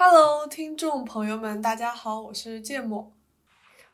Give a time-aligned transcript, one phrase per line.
[0.00, 3.12] Hello，听众朋友们，大家好，我是芥末，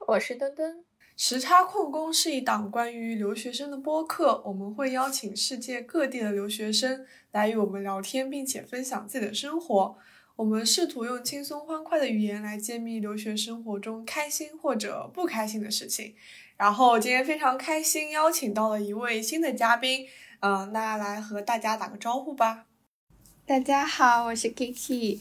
[0.06, 0.84] 我是墩墩。
[1.16, 9.96] 时差矿工是一档关于留学生的播客，我们会邀请世界各地的留学生来与我们聊天，并且分享自己的生活。
[10.36, 16.14] 我们试图用轻松欢快的语言来揭秘留学生活中开心或者不开心的事情。
[16.58, 20.06] 然后今天非常开心，邀请到了一位新的嘉宾，
[20.40, 22.66] 嗯，那来和大家打个招呼吧。
[23.46, 25.20] 大家好，我是 Kiki。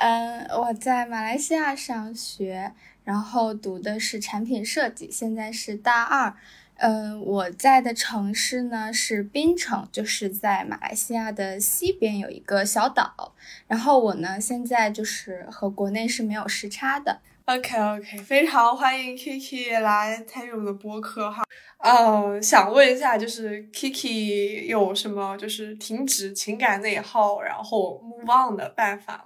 [0.00, 6.34] 嗯，我在马来西亚上学，然后读的是产品设计，现在是大二。
[6.76, 13.34] 嗯，我在的城市呢是槟城，就是在马来西亚的西边有一个小岛。
[13.66, 17.18] 然后我呢现在就是和国内是没有时差的。
[17.46, 21.42] OK OK，非常欢迎 Kiki 来参与我们的播客哈。
[21.78, 29.24] 呃，想问一下，就是 Kiki 有什么就是停止情感内耗，然后 move on 的办法？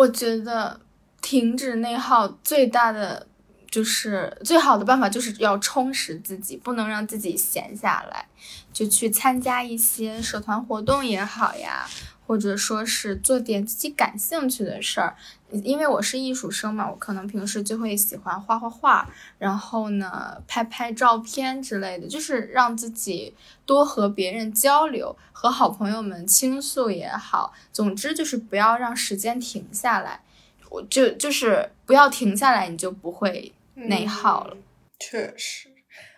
[0.00, 0.80] 我觉得
[1.20, 3.26] 停止内耗最大的
[3.70, 8.26] 就是最好的办法，就是要充实自己，不能让自己闲下来，
[8.72, 11.86] 就去参加一些社团活动也好呀，
[12.30, 15.16] 或者说是做点自己感兴趣的事儿。
[15.50, 23.34] 因为我是艺术生嘛，我可能平时就会喜欢画画画，然后呢拍拍照片之类的，就是让自己
[23.66, 30.20] 多和别人交流，和好朋友们倾诉也好，总之就是不要让时间停下来。
[30.68, 34.56] 我就就是不要停下来，你就不会内耗了。
[35.00, 35.68] 确实，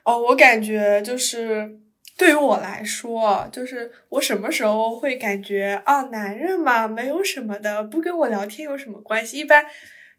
[0.05, 1.81] 哦，我感觉就是
[2.23, 9.39] 对于我来说，就是我什么时候会感觉啊，男人嘛，没有什么的，不跟我聊天有什么关系？
[9.39, 9.67] 一般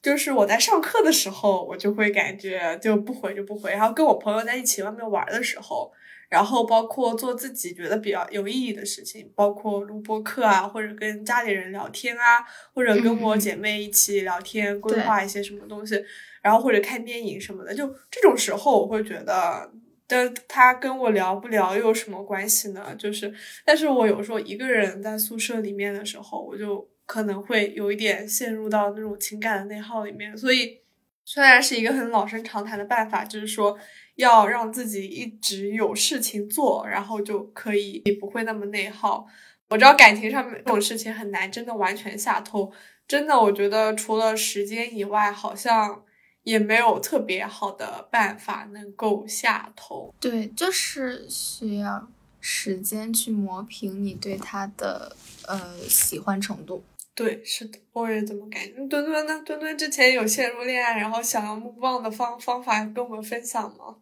[0.02, 5.94] 就是我在上课的时候，我就会感觉就不回就不回，然后跟我朋友在一起外面玩的时候。
[6.30, 16.04] 然后包括做自己觉得比较有意义的事情，包括录播课啊，或者跟家里人聊天啊，或者跟我姐妹一起聊天，规划一些什么东西，
[16.42, 19.70] 然后或者看电影什么的，就这种时候我会觉得，
[20.14, 22.96] 但他跟我聊不聊又有什么关系呢？
[22.96, 23.34] 就是，
[23.66, 30.82] 但是我有时候一个人在宿舍里面的时候，我就可能会有一点陷入到那种情感的内耗里面，所以
[31.26, 33.78] 虽然是一个很老生常谈的办法，就是说。
[34.16, 39.26] 要让自己一直有事情做，然后就可以也不会那么内耗。
[39.70, 42.72] 我知道感情上面这种事情很难，真的完全下头。
[43.08, 46.04] 真的，我觉得除了时间以外，好像
[46.44, 50.14] 也没有特别好的办法能够下头。
[50.20, 52.08] 对，就是需要
[52.40, 55.16] 时间去磨平你对他的
[55.48, 56.84] 呃喜欢程度。
[57.16, 58.74] 对，是的，我也这么感觉。
[58.88, 59.42] 墩墩呢？
[59.46, 63.96] 墩墩之前有陷入恋爱，然后想要 on 的方方法跟我们分享吗？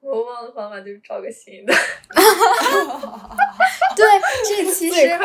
[0.00, 1.74] 我忘的方法就是找个新的。
[3.94, 4.06] 对，
[4.48, 5.18] 这其实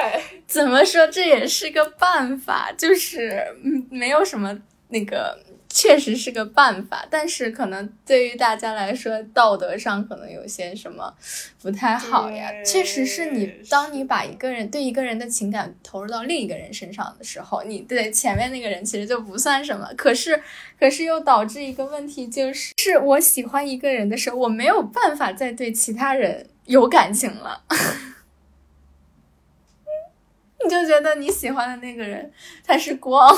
[0.46, 4.56] 怎么说，这也是个办法，就是嗯，没有什么
[4.90, 5.40] 那个。
[5.78, 11.14] 确实是个办法，但是可能对于大家来说，道德上可能有些什么
[11.62, 12.50] 不太好呀。
[12.64, 19.86] 确实是你，当你把一个人对一个人的情感投入到另一个人身上的时候，你对前面那个人其实就不算什么。
[19.98, 20.42] 可是，
[20.80, 27.64] 可是又导致一个问题，就是是我喜欢一个人的时候，我没有办法再对其他人有感情了。
[30.64, 32.32] 你就觉得你喜欢的那个人
[32.66, 33.36] 他是光。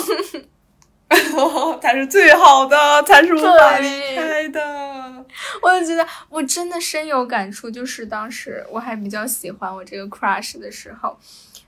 [1.81, 5.25] 才是最好的，才是无法离开的。
[5.62, 11.18] 我就觉得我真的深有感触，就是当时我还比较喜欢我这个 crush 的时候，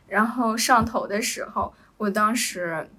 [0.07, 2.89] 然后上头的时候，我当时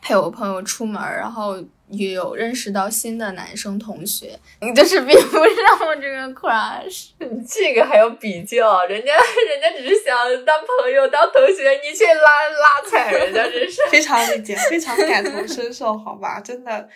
[0.00, 1.62] 陪我朋友出门，然后。
[1.90, 7.10] 也有认识到新的男生同学，你 就是比不上我这个 crush，
[7.48, 8.84] 这个还要比较？
[8.86, 16.88] 人家人家只是想当朋友当同学，你却拉拉踩人家，真是非常理解，非常感同身受，好吧，真的。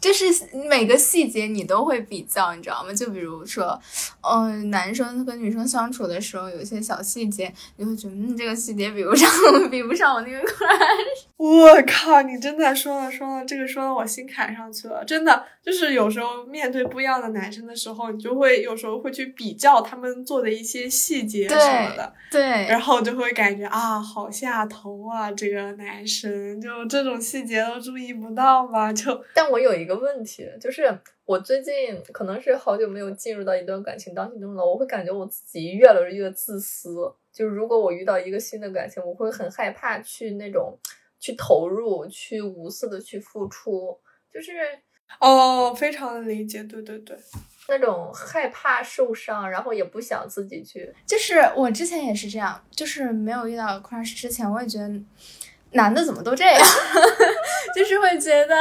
[0.00, 0.24] 就是
[0.68, 2.92] 每个细节你都会比较，你知道吗？
[2.92, 3.80] 就比如说，
[4.22, 9.30] 嗯，男生跟女生相处的时候，有一些小细节，你会觉得，嗯，这个细节比不上，
[9.70, 11.26] 比不上我那个 crush。
[11.42, 15.04] 我靠，你真的说了说了，这个说到我心坎上去了。
[15.04, 28.92] 真的，就是有时候面对不一样的男生的时候，你就会有时候会去比较他们做的一些细节什么的，对，然后就会感觉啊，好下头啊，这个男生就这种细节都注意不到吗？
[28.92, 30.02] 就，但我有一个。
[30.02, 30.92] 问题就是，
[31.24, 31.72] 我最近
[32.12, 37.12] 可能是好久没有进入到一段感情当中了，我会感觉我自己越来越自私。
[37.32, 40.76] 就是如果我遇到一个新的感情，我会很害怕去那种
[41.22, 43.96] 去投入，去无私的去付出。
[44.30, 44.50] 就是
[45.20, 47.16] 哦，非常的理解，对对对，
[47.68, 50.92] 那种害怕受伤，然后也不想自己去。
[51.06, 55.00] 就是我之前也是这样，就是没有遇到 crush 之前，我也觉得。
[55.74, 56.60] 男的怎么都这样，
[57.74, 58.54] 就是会觉得。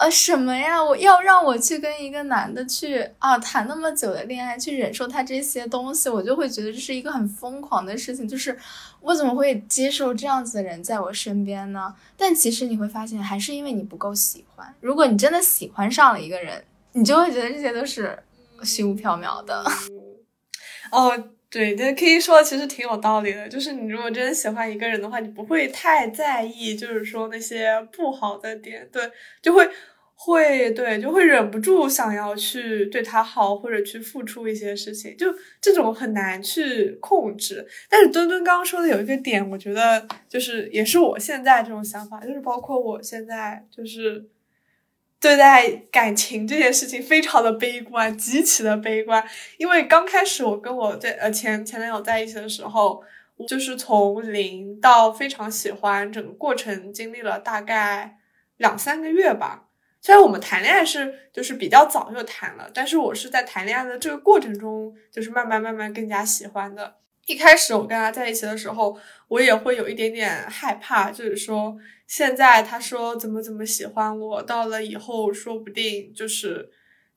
[0.00, 0.82] 呃，什么呀？
[0.82, 8.26] 我要让我去跟一个男的去啊谈那么久的恋爱，去忍受他这些东西，我就会觉得这是一个很疯狂的事情。
[8.26, 8.58] 就是
[9.02, 11.94] 我怎么会接受这样子的人在我身边呢？
[12.16, 14.74] 但其实你会发现，还是因为你不够喜欢。
[14.80, 18.18] 如果你真的喜欢上了一个人，你就会觉得这些都是
[18.64, 19.62] 虚无缥缈的。
[20.90, 21.12] 哦，
[21.50, 23.48] 对，这可以说其实挺有道理的。
[23.48, 29.02] 就是你如果真的喜欢一个人的话，你不会太在意，就是说那些不好的点，对，
[29.42, 29.68] 就会。
[30.22, 37.66] 会对，就会忍不住想要去对他好，或者去付出一些事情，就这种很难去控制。
[37.88, 44.22] 但是墩墩刚刚说的有一个点，我觉得就是也是我现在这种想法，就是包括我现在就是
[45.20, 49.22] 对待感情这件事情非常的悲观，极其的悲观。
[49.58, 53.02] 因为刚开始我跟我对呃前前男友在一起的时候，
[53.46, 58.16] 就是从零到非常喜欢，整个过程经历了大概
[58.56, 59.66] 两三个月吧。
[60.00, 66.96] 虽然我们谈恋爱是就是比较早就谈了，但是我是在谈恋爱的这个过程中，就是慢慢慢慢更加喜欢的。
[67.26, 71.76] 一开始我跟他在一起的时候，我也会有一点点害怕，就是说
[72.06, 76.68] 现在他说怎么怎么喜欢我，到了以后说不定就是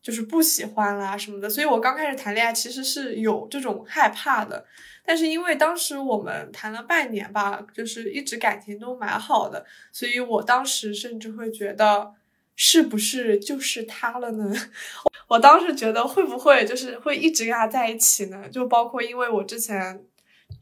[0.01, 1.49] 就是不喜欢啦什么的。
[1.49, 4.65] 所以我刚开始谈恋爱其实是有这种害怕的，
[5.05, 12.13] 但是因为当时我们谈了半年吧，就是一直感情都蛮好的，所以我当时甚至会觉得。
[12.55, 14.53] 是不是就是他了呢？
[15.27, 18.47] 我当时觉得会不会就是会一直跟他在一起呢？
[18.49, 20.05] 就包括因为我之前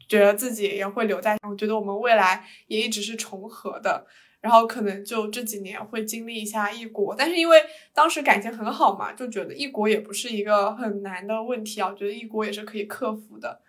[0.08, 4.06] 觉得自己也会留在，我觉得我们未来也一直是重合的，
[4.40, 7.62] 然后可能就这几年会经历一下异国，但是因为
[7.92, 13.60] 当时感情很好嘛，就觉得异国也不是一个很难的问题啊，我觉得异国也是可以克服的。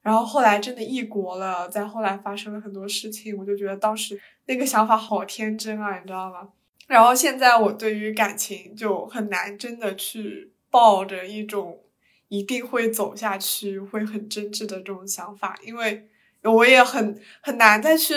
[0.00, 6.48] 然后后来真的异国了，再后来发生了很多事情，我就觉得当时那个想法好天真啊，你知道吗？
[6.88, 11.84] 然后现在我对于感情就很难真的去抱着一种
[12.28, 16.08] 一定会走下去、会很真挚的这种想法，因为
[16.42, 18.14] 我也很很难再去，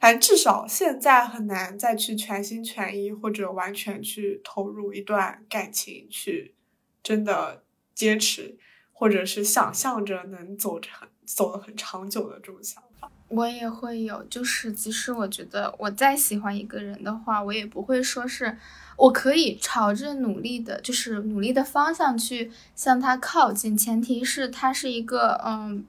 [0.00, 6.56] 反正至少现在很难再去全心全意或者完全去投入一段感情，去
[7.02, 7.62] 真的
[7.94, 8.58] 坚持，
[8.92, 12.82] 或者是想象着能走长、走得很长久的这种想。
[13.28, 18.56] 我也会有，就是即使我觉得我再喜欢一个人的话，我也不会说是
[18.96, 25.84] 我可以朝着努力的，就是努力的方向去向他靠近，前提是他是一个嗯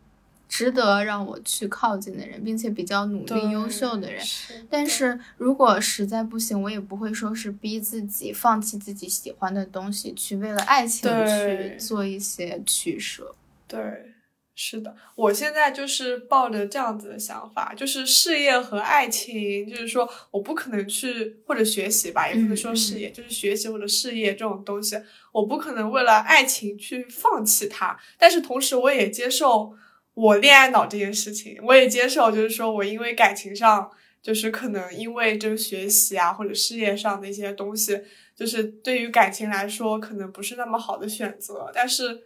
[0.50, 4.22] 值得让我去靠近的人，并且比较努力、优秀的人。
[4.70, 13.34] 但是如果实在不行，我也不会说是逼自己放弃自己喜欢的东西，去为了爱情去做一些取舍。
[13.66, 14.16] 对。
[14.62, 25.02] 是的，我现在就是抱着这样子的想法，就是事业和爱情，就是说我不可能去或者学习吧，也不能说事业，就是学习或者事业这种东西，
[25.32, 27.98] 我不可能为了爱情去放弃它。
[28.18, 29.74] 但是同时，我也接受
[30.14, 33.90] 我恋爱脑这件事情，我也接受，就是说我因为感情上，
[34.22, 37.98] 就是可能因为这个学习啊或者事业上的一些东西，
[38.36, 42.24] 就是对于感情来说可能不是那么好的选择，但是。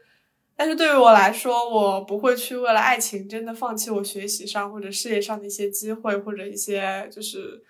[0.56, 7.64] 但是对于我来说，我不会去为了爱情真的放弃我学习上或者事业上的一些机会或者一些就是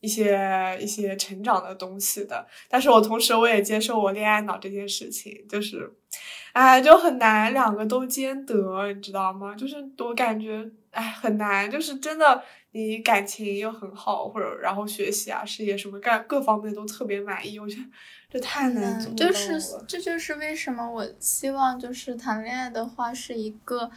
[0.00, 2.46] 一些一些成长的东西的。
[2.68, 5.90] 但是我同时我也接受我恋爱脑这件事情，就是，
[6.52, 9.54] 哎，就很难两个都兼得，你知道吗？
[9.54, 17.82] 就是我感觉，哎，很难，就是真的，你感情又很好，或者然后学习啊、事业什么干各方面都特别满意，我觉得。
[18.34, 23.88] 这太难做了，就是这就是为什么我希望就是谈恋爱的话是一个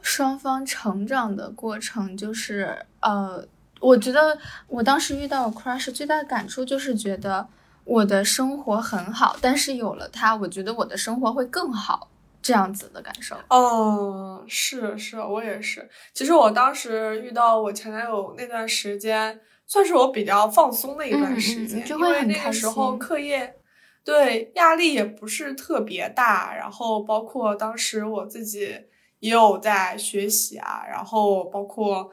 [0.00, 3.44] 双方成长的过程，就是呃，
[3.80, 7.48] 我觉得我当时遇到我 crush 最大的感触就是觉得
[7.82, 12.08] 我的生活很好，但是有了他，我觉得我的生活会更好，
[12.40, 13.36] 这样子的感受。
[13.48, 15.90] 哦，是是，我也是。
[16.14, 19.40] 其实我当时遇到我前男友那段时间。
[19.66, 23.56] 算是我比较放松的一段时间，因为那个时候课业
[24.04, 28.76] 对压力也不是特别大，然后包括当时我自己
[29.18, 32.10] 也有在学习啊，然后包括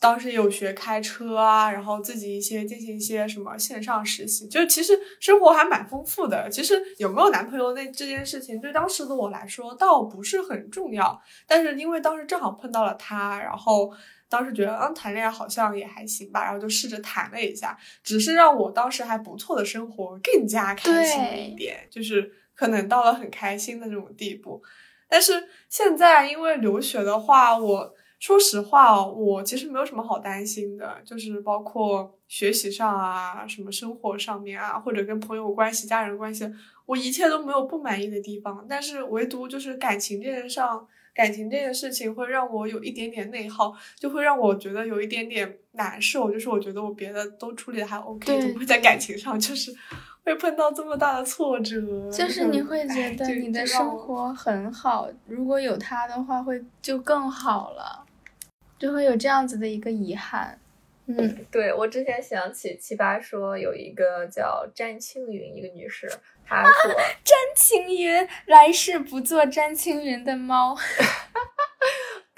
[0.00, 6.48] 当时有学开车啊，然后自己一些进行一些什么线上实习，就其实生活还蛮丰富的。
[6.50, 13.92] 其实有没有男朋友那这件事情对当时的我来说倒不是很重要，但是因为当时正好碰到了他，然后。
[14.30, 17.74] 当时觉得，嗯，谈恋爱好像也还行吧，然后就试着谈了一下，
[18.04, 24.62] 只是让我当时还不错的生活更加开心一点，就是可能到了很开心的那种地步。
[25.08, 36.50] 但是现在因为留学的话，我说实话哦，我其实没有什么好担心的，就是包括学习上啊，什么生活上面啊，或者跟朋友关系、家人关系，
[36.84, 38.66] 我一切都没有不满意的地方。
[38.68, 40.84] 但是唯独就是感情这件上，
[41.14, 46.28] 感情这件事情会让我有一点点内耗，就会让我觉得有一点点难受。
[46.30, 49.72] 就是我觉得我别的都处理的还 OK，怎么会在感情上就是
[50.24, 52.10] 会碰到这么大的挫折？
[52.10, 58.04] 就是你会觉得你的生活很好，如果有他的话，会就更好了。
[58.78, 60.58] 就会有这样子的一个遗憾，
[61.06, 66.08] 嗯，对我之前想起七八说有一个叫詹青云一个女士，
[66.46, 66.92] 她 说
[67.24, 70.76] 詹青云来世不做詹青云的猫。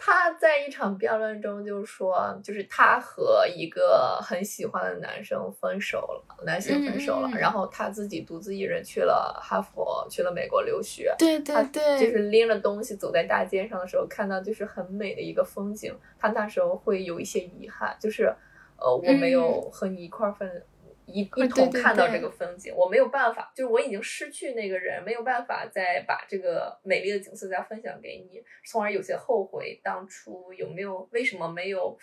[0.02, 11.14] 他在一场辩论中就说，就是他和一个很喜欢的男生分手了，男性分手了，然后他自己独自一人去了哈佛，去了美国留学。
[11.18, 18.34] 对对对，就是拎着东西走在大街上的时候，看到就是很美的一个风景，他那时候会有一些遗憾，就是
[18.78, 20.64] 呃，我没有和你一块分。
[21.12, 31.98] 一一同看到这个风景，我没有办法，就是我已经失去那个人，没有办法再把这个美丽的景色再分享给你，从而有些后悔当初有没有为什么没有，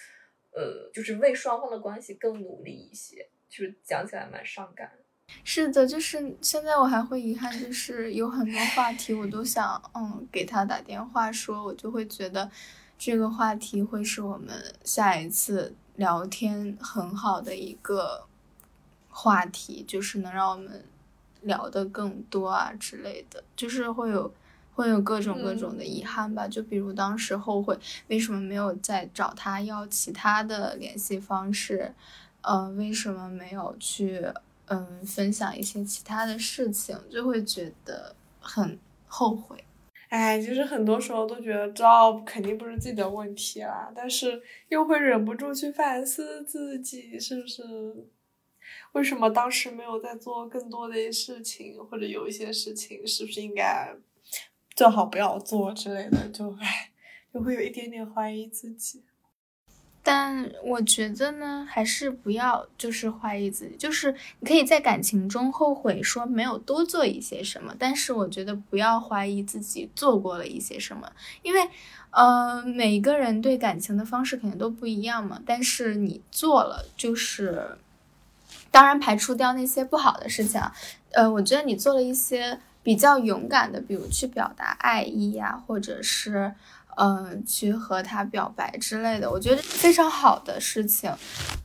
[0.51, 4.91] 呃，就是为双方的关系更努力一些，就是讲起来蛮伤感。
[5.43, 12.49] 是的，就是现在我还会遗憾，就是有很多话题我都想嗯给他打电话说，我就会觉得
[12.97, 18.26] 这个话题会是我们下一次聊天很好的一个。
[19.19, 20.85] 话题就是能让我们
[21.41, 24.31] 聊得更多啊之类的，就是会有
[24.75, 26.47] 会有各种各种的遗憾吧。
[26.47, 27.75] 就比如当时后悔
[28.09, 31.91] 为什么没有再找他要其他的联系方式，
[32.41, 34.23] 呃，为什么没有去
[34.67, 39.63] 嗯分享一些其他的事情，就会觉得很后悔。
[40.09, 47.63] 哎，就是很多时候都觉得知道肯定不是自己的问题啦，但是又会忍不住去反思自己是不是。
[48.93, 53.95] 为什么当时没有在做更多的事情，或者有一些事情是不是应该
[54.75, 56.27] 最好不要做之类的？
[56.29, 56.91] 就唉，
[57.31, 59.03] 就会有一点点怀疑自己。
[60.01, 71.11] 但我觉得呢，还是不要就是怀疑自己，就是你可以在感情中后悔说没有多做一些什么，但是我觉得不要怀疑自己做过了一些什么，
[71.43, 71.69] 因为
[72.11, 75.41] 呃，每一个人对感情的方式肯定都不一样嘛。
[75.45, 77.77] 但是你做了，就是。
[78.71, 80.73] 当然，排除掉那些不好的事情啊，
[81.11, 86.53] 呃，我觉得你做了一些比较勇敢的，比如去表达爱意呀，或者是，
[86.95, 91.11] 嗯，去和他表白之类的，我觉得非常好的事情，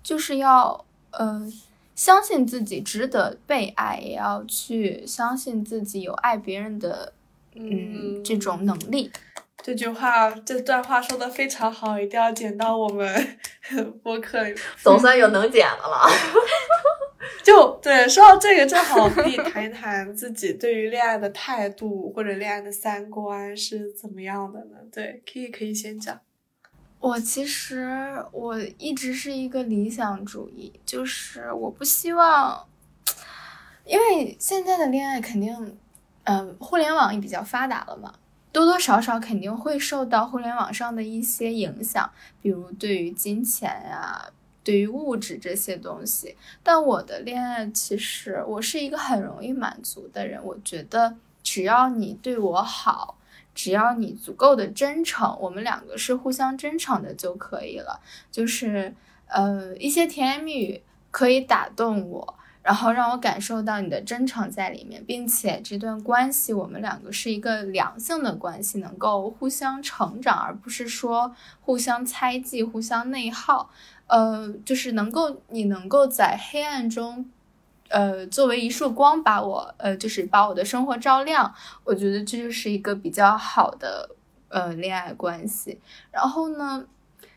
[0.02, 1.50] 就是要，呃，
[1.94, 7.12] 相信自己值得被爱，也要去相信自己有爱别人的，
[7.54, 9.10] 嗯，这种能力。
[9.62, 13.38] 这句话，这段话说的非常好，一定要剪到我们
[14.02, 14.54] 播客里。
[14.82, 16.08] 总算有能剪的了。
[17.44, 24.78] 就对，说到这个，正好可以谈一谈自己对于恋爱的态度或者恋爱的三观是怎么样的呢？
[24.92, 26.20] 对，可以可以先讲。
[26.98, 32.64] 我其实我一直是一个理想主义，就是我不希望，
[33.84, 35.78] 因为现在的恋爱肯定，
[36.24, 38.12] 嗯，互联网也比较发达了嘛。
[38.52, 44.30] 多多少少肯定会受到互联网上的一些影响，比如对于金钱呀，
[44.62, 46.36] 对于物质这些东西。
[46.62, 53.16] 但我的恋爱其实我是一个很容易满足的人，我觉得只要你对我好，
[53.54, 58.00] 只要你足够的真诚，我们两个是互相真诚的就可以了。
[58.30, 58.94] 就是
[59.28, 62.34] 呃一些甜言蜜语可以打动我。
[62.62, 73.68] 然后让我感受到你的真诚在里面，并且这段关系我们两个是一个良性的关系，能够互相成长，而不是说互相猜忌、互相内耗。
[74.06, 77.28] 呃，就是能够你能够在黑暗中，
[77.88, 81.52] 呃，作为一束光把我，呃，就是把我的生活照亮。
[81.82, 84.10] 我觉得这就是一个比较好的
[84.48, 85.80] 呃恋爱关系。
[86.10, 86.86] 然后呢，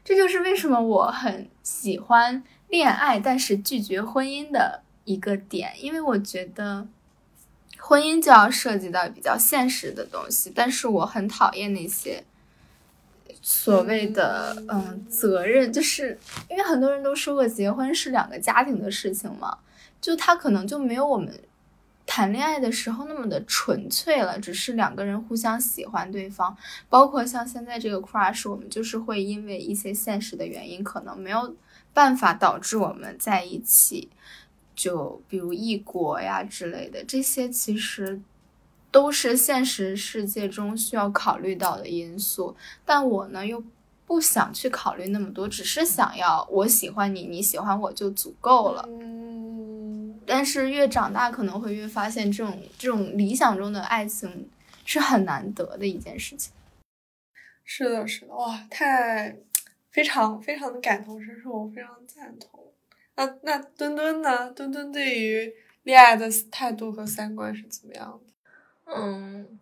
[0.03, 4.84] 这就是为什么我很喜欢恋爱，但是拒绝婚姻的。
[5.05, 6.85] 一个点，因为我觉得
[7.77, 12.23] 婚姻就要涉及到比较现实的东西，但是我很讨厌那些
[13.41, 16.17] 所谓的嗯责任，就是
[16.49, 19.59] 因为很多人都说过结婚是两个家庭的事情嘛，
[20.01, 21.31] 就他可能就没有我们
[22.07, 26.57] 谈恋爱的时候那么的纯粹了，只是两个人互相喜欢对方，
[26.89, 31.55] 包括像现在这个 crush，我们就是会因为一些现实的原因，可能没有
[31.93, 34.09] 办法导致我们在一起。
[34.75, 38.19] 就比如异国呀之类的，这些其实
[38.91, 42.55] 都是现实世界中需要考虑到的因素。
[42.83, 43.63] 但我呢，又
[44.05, 48.87] 不想去考虑那么多，只是想要我喜欢你，你喜欢我就足够了。
[48.87, 54.47] 嗯，但是越长大，可能会越发现这种这种理想中的爱情
[54.85, 56.53] 是很难得的一件事情。
[57.63, 59.35] 是的，是的，哇，太
[59.89, 62.64] 非常非常的感同身受，我非常赞同。
[63.15, 64.51] 那那墩墩呢？
[64.51, 65.53] 墩墩对于
[65.83, 68.19] 恋爱的态度和三观是怎么样
[68.85, 68.93] 的？
[68.93, 69.59] 嗯，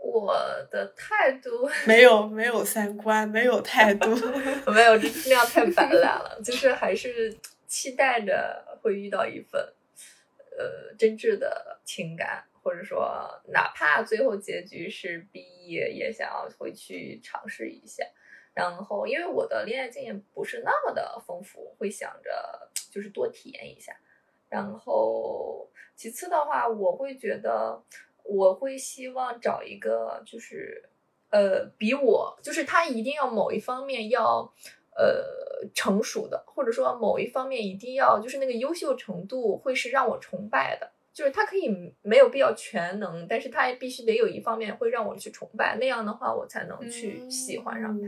[0.00, 0.34] 我
[0.70, 4.10] 的态度 没有没有三观，没有态度。
[4.72, 6.40] 没有，这那样太白烂了。
[6.44, 7.36] 就是还是
[7.66, 9.60] 期待着会遇到一份
[10.56, 18.04] 呃真挚的情感，或者说哪怕最后结局是毕业也想要回去尝试一下。
[18.56, 23.94] 然后，因为我的恋爱经验不是那么的丰富，会想着就是多体验一下。
[24.48, 27.82] 然后，其次的话，我会觉得
[28.22, 30.88] 我会希望找一个就是
[31.28, 34.50] 呃比我就是他一定要某一方面要
[34.96, 40.92] 呃成熟的，或者说某一方面一定要就是那个优秀程度会是让我崇拜的。
[41.16, 48.06] 就是他可以没有必要全能，但是他也必须得有一方面会让我去崇拜，那样的话我才能去喜欢上他。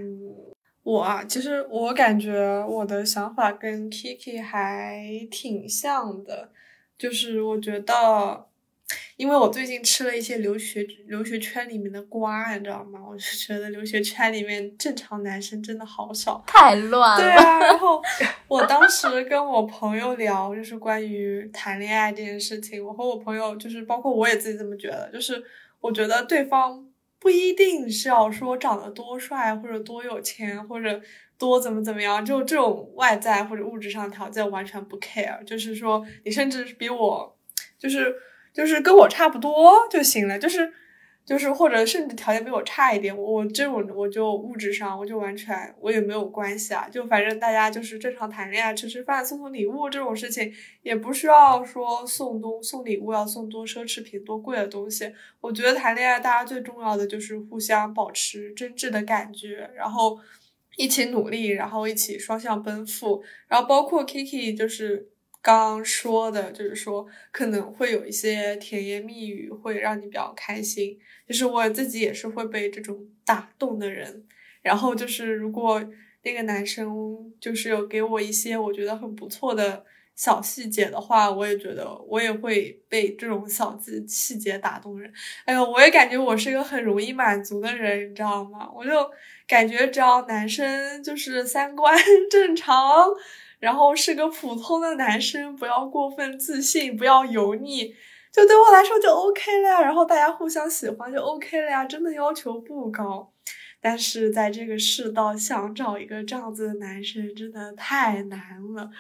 [0.83, 6.51] 我啊，其实我感觉我的想法跟 Kiki 还挺像的，
[6.99, 8.48] 就是我觉得。
[9.17, 13.01] 因为我最近吃了一些留学留学圈里面的瓜，你知道吗？
[13.07, 17.23] 我就觉得留学圈里面正常男生真的好少，太乱了。
[17.23, 18.01] 对啊，然后
[18.47, 25.43] 我当时跟我朋友聊，就是关于谈恋爱这件事情，我和我朋友就是包括我也自己这么觉得，就是
[25.81, 26.87] 我觉得对方
[27.19, 31.01] 不一定是要说长得多帅或者多有钱或者
[31.37, 37.37] 多怎么怎么样，就这种外在或者物质上条件完全不 care，就是说你甚至比我
[37.77, 38.15] 就是。
[38.59, 40.73] 就是跟我差不多就行了，就是
[41.25, 55.15] 就是或者甚至条件比我差一点，我这种我就物质上我就完全我也没有关系啊，就反正大家就是正常谈恋爱，吃吃饭，送送礼物这种事情也不需要说送东送礼物要送多奢侈品多贵的东西。
[55.41, 60.19] 我觉得谈恋爱大家最重要的就是互相保持真挚的感觉，然后
[60.77, 65.11] 一起努力，然后一起双向奔赴，然后包括 Kiki 就是。
[65.41, 70.99] 刚说的就是说，可能会有一些甜言蜜语会让你比较开心。
[71.27, 74.25] 就是我自己也是会被这种打动的人。
[74.63, 75.83] 然后就是，如果
[76.23, 79.85] 那个男生就是有给我一些我觉得很不错的
[80.17, 85.11] 小细节的话，我也觉得我也会被这种小细细节打动人。
[85.45, 88.69] 哎呦，我也感觉我是一个很容易满足的人，你知道吗？
[88.75, 88.91] 我就
[89.47, 91.97] 感觉只要男生就是三观
[92.29, 93.09] 正常。
[93.59, 97.95] 然后是个普通的男生，不要过分自信，不要油腻，
[98.33, 99.81] 就对我来说就 OK 了呀。
[99.81, 103.33] 然后大家互相喜欢就 OK 了呀，真的要求不高。
[103.81, 108.41] 但是在这个世道，想找一个这样子的男生真的太难
[108.75, 108.91] 了，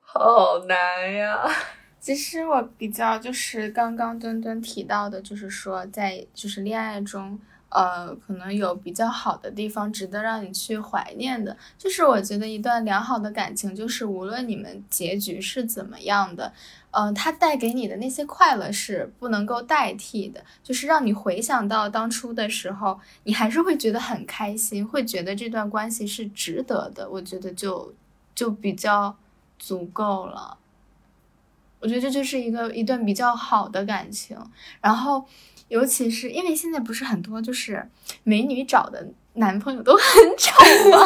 [0.00, 1.46] 好难呀。
[2.00, 7.38] 其实我比较就是刚刚墩墩提到的，就是说在就是恋爱中。
[7.76, 11.54] 呃，可能有比较好的地方，值得让你去怀念的。
[11.76, 16.50] 就是我觉得一段良好的感情，就是无论你们结局是怎么样的，
[16.92, 20.42] 嗯，它带给你的那些快乐是不能够代替的。
[20.62, 27.06] 就是让你回想到当初的时候，你还是会觉得很开心，会觉得这段关系是值得的。
[27.10, 27.92] 我觉得就
[28.34, 29.14] 就比较
[29.58, 30.56] 足够了。
[31.80, 34.38] 我觉得这就是一个一段比较好的感情，
[34.80, 35.26] 然后。
[35.68, 37.88] 尤其是因为现在不是很多就是
[38.22, 40.52] 美女找的男朋友都很丑
[40.90, 40.98] 吗？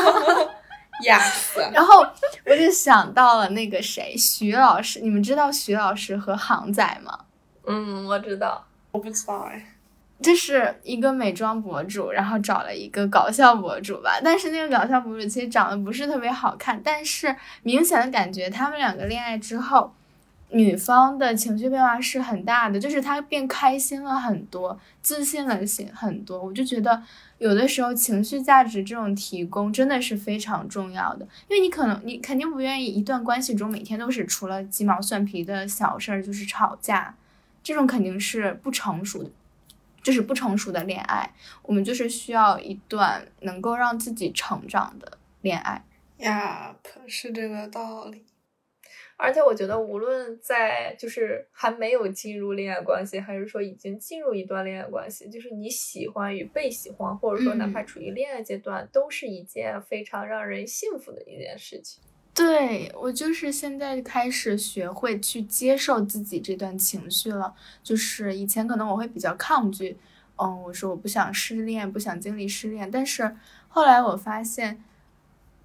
[1.07, 1.61] 呀死！
[1.73, 2.07] 然后
[2.45, 7.21] 我就想到了那个谁，徐老师，你们知道徐老师和航仔吗？
[7.67, 9.67] 嗯，我知道，我不知道哎。
[10.21, 19.95] 这是一个美妆博主，然后找了一个搞笑博主吧，但是那个搞笑博主其实长得不是特别好看，但是明显的感觉他们两个恋爱之后。
[20.53, 26.43] 女方的情绪变化是很大的，就是她变开心了很多，自信了些很多。
[26.43, 27.03] 我就觉得
[27.39, 37.15] 有的时候情绪价值这种提供真的是非常重要的，因为你可能你肯定不愿意一段关系中每天都是除了鸡毛蒜皮的小事儿就是吵架，
[37.63, 39.31] 这种肯定是不成熟的，
[40.03, 41.33] 就是不成熟的恋爱。
[41.63, 45.85] 我们就是需要一段能够让自己成长的恋爱。
[46.19, 46.75] 呀，
[47.07, 48.25] 是这个道理。
[49.21, 62.03] 而且我觉得，无论在就是还没有进入恋爱关系，还是说已经进入一段恋爱关系，就是你喜欢与被喜欢，或者说哪怕处于恋爱阶段，都是一件非常让人幸福的一件事情。
[62.33, 69.99] 对我就是现在开始学会去接受自己这段情绪了，就是以前可能我会比较抗拒，
[70.37, 73.37] 嗯，我说我不想失恋，不想经历失恋，但是
[73.69, 74.83] 后来我发现，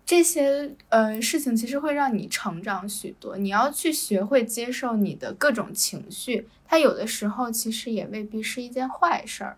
[0.06, 3.36] 这些呃事情其实会让你成长许多。
[3.38, 9.58] 你要去学会接受你的各种情绪，它有的时候其实也未必是一件坏事儿。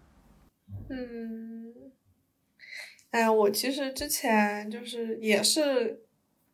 [0.89, 1.73] 嗯，
[3.12, 6.03] 哎，我其实之前就是也是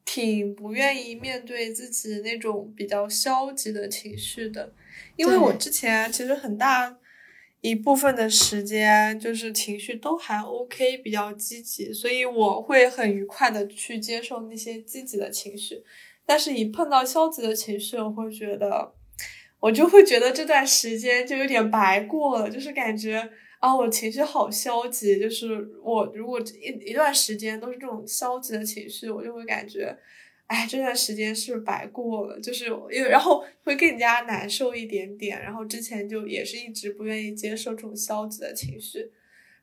[0.03, 4.73] 挺不愿意面对自己那种比较消极的情绪的，
[5.15, 6.97] 因为我之前其实很大。
[7.63, 15.81] 一部分的时间就是情绪都还 OK，比较积极，所以我会很愉快的去接受那些积极的情绪。
[16.25, 18.93] 但是，一碰到消极的情绪，我会觉得，
[19.61, 23.29] 我就会觉得这段时间就有点白过了，就是感觉
[23.61, 25.17] 啊，我情绪好消极。
[25.17, 29.97] 就是我如果一一段时间都是这种消极的情绪，我就会感觉。
[30.47, 35.41] 哎，这段时间是白过了，就是因为然后会更加难受一点点。
[35.41, 39.09] 然后之前就也是一直不愿意接受这种消极的情绪，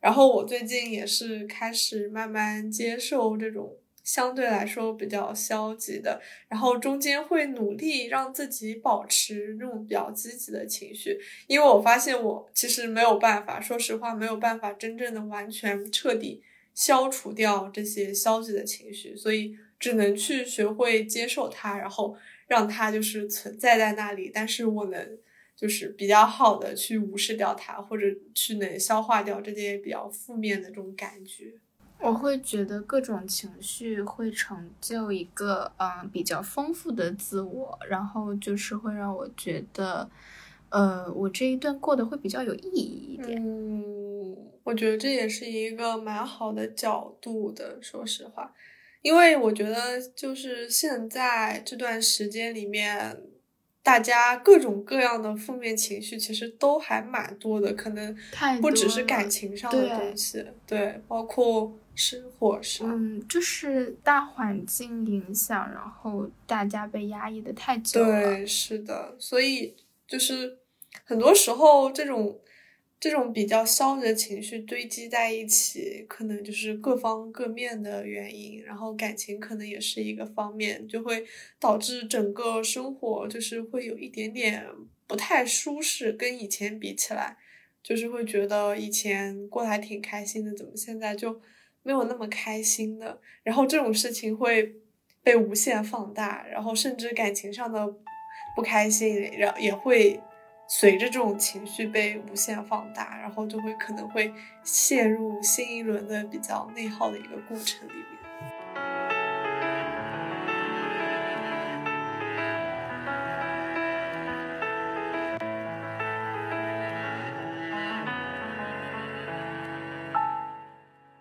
[0.00, 11.16] 然后我最近也是开始慢慢接受这种相对来说比较消极的，然后中间会努力让自己保持那种比较积极的情绪，
[11.46, 16.42] 因为我发现我其实没有办法，说实话没有办法真正的完全彻底
[16.74, 19.54] 消除掉这些消极的情绪，所以。
[19.80, 22.16] 只能去学会接受它，然后
[22.46, 24.30] 让它就是存在在那里。
[24.32, 25.18] 但是我能
[25.56, 31.54] 就是比较好的去无视掉它，或者去能消化掉这些比较负面的这种感觉。
[32.02, 40.10] 我会觉得各种情绪会成就一个嗯比较丰富的自我，然后就是会让我觉得，
[40.70, 43.38] 呃，我这一段过得会比较有意义一点。
[43.44, 48.50] 嗯，我觉得这也是一个蛮好的角度的，说实话。
[49.02, 53.16] 因为我觉得，就是现在这段时间里面，
[53.82, 58.16] 大家各种各样的负面情绪其实都还蛮多的，可能
[58.60, 69.74] 不只是感情上的东西，对，包括生活上，嗯，就是大环境影响，然后大家被压抑的太久了，对，是的，所以
[70.06, 70.58] 就是
[71.04, 72.38] 很多时候这种。
[73.00, 81.24] 这种比较消极的情绪堆积在一起，可能就是各方各面的原因，然后感情可能也是一个方面，就会
[81.58, 84.66] 导致整个生活就是会有一点点
[85.06, 87.38] 不太舒适，跟以前比起来，
[87.82, 91.40] 就是会觉得以前过得还挺开心的，怎么现在就
[91.82, 93.18] 没有那么开心的？
[93.42, 94.74] 然后这种事情会
[95.22, 97.94] 被无限放大，然后甚至感情上的
[98.54, 100.20] 不开心，然也会。
[100.72, 108.04] 随着这种情绪被无限放大，然后就会可能会陷入新一轮的比较内耗的一个过程里面。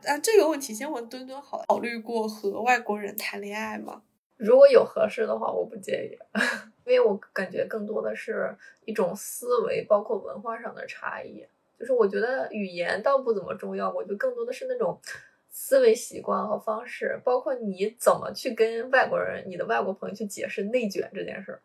[0.06, 1.64] 啊，这个问题先问墩墩好。
[1.68, 4.04] 考虑过和外国人谈恋爱吗？
[4.40, 6.18] 如果有合适的话，我不介意，
[6.90, 11.46] 因为我感觉更多的是一种思维，包括文化上的差异。
[11.78, 14.98] 就是我觉得语言倒不怎么重要，我觉得更多的是那种
[15.50, 21.60] 思维习惯和方式，包括你怎么去跟外国人、你的外国朋友去解释内卷这件事儿，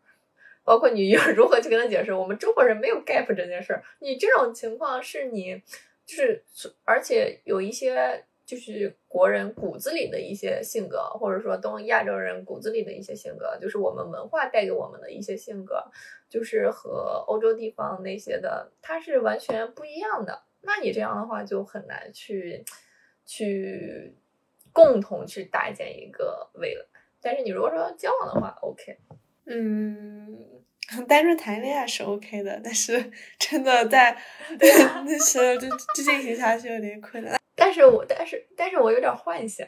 [0.65, 3.81] 包括你如何去跟他解释我们中国人没有 gap 这件事儿。
[3.99, 5.61] 你这种情况是你
[6.05, 6.43] 就是，
[6.83, 8.25] 而且有一些。
[8.45, 15.83] 就是国人骨子里的一些性格，或者说东亚洲人骨子里的一些性格，就是我们文化带给我们的一些性格，
[16.29, 20.43] 就是和欧洲地方那些的，它是完全不一样的。
[20.61, 22.63] 那你这样的话就很难去
[23.25, 24.15] 去
[24.71, 26.85] 共同去搭建一个未来。
[27.21, 28.97] 但是你如果说交往的话，OK，
[29.45, 30.37] 嗯，
[31.07, 34.15] 单纯谈恋爱是 OK 的，但是真的在
[34.59, 37.39] 那时就进行下去有点困难。
[37.55, 39.65] 但是我但是但是我有点幻想，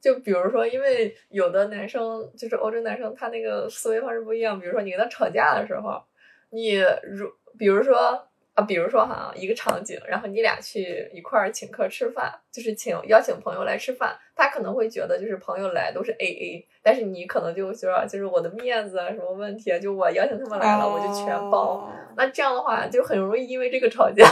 [0.00, 4.58] 就比如说，因为有的男生就是欧洲男生，他那个思维方式不一样。
[4.58, 6.02] 比如说你跟他吵架的时候，
[6.50, 21.88] 你如比如说啊，比如说哈一个场景，然后你俩去一块儿请客吃饭，就是请邀请朋友来吃饭，他可能会觉得就是朋友来都是 A A，但是你可能就觉得就是我的面子啊什么问题啊，就我邀请他们来了，我就全包。
[22.16, 24.26] 那这样的话就很容易因为这个吵架。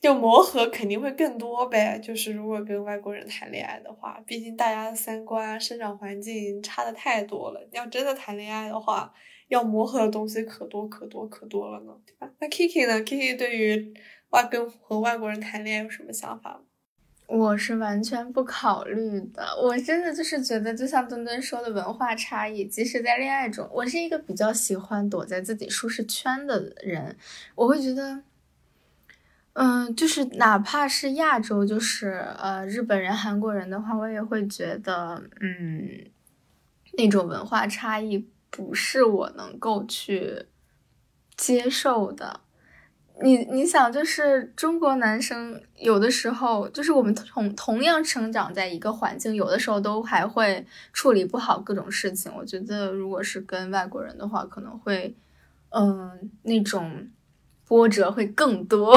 [0.00, 7.60] 就磨合肯定会更多呗，就是如果跟外国人谈恋爱的话，毕竟大家的三观、生长环境差的太多了。
[7.72, 9.12] 要真的谈恋爱的话，
[9.48, 12.32] 要磨合的东西可多可多可多了呢，对吧？
[12.38, 13.92] 那 Kiki 呢？Kiki 对于
[14.30, 16.60] 外跟和外国人谈恋爱有什么想法吗？
[17.26, 27.16] 我是完全不考虑的，我真的就是觉得，就像墩墩说的文化差异，即使在恋爱中，我是一个比较喜欢躲在自己舒适圈的人，
[27.56, 28.22] 我会觉得。
[29.60, 35.88] 嗯，就是哪怕是亚洲，就是呃日本人、韩国人的话，我也会觉得，嗯，
[36.96, 40.46] 那种文化差异不是我能够去
[41.36, 42.38] 接受的。
[43.20, 52.30] 你你想，就是中国男生有的时候，就是我们同同样生长在一个环境，有的时候都还会处理不好各种事情。
[52.36, 55.16] 我觉得，如果是跟外国人的话，可能会，
[55.70, 57.08] 嗯，那种
[57.66, 58.96] 波折会更多。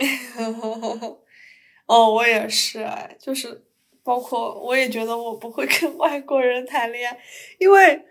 [1.86, 2.86] 哦，我也是，
[3.18, 3.64] 就是
[4.02, 7.18] 包括我也觉得我不会跟外国人谈恋爱，
[7.58, 8.02] 因为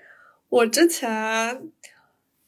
[0.49, 1.71] 我之前。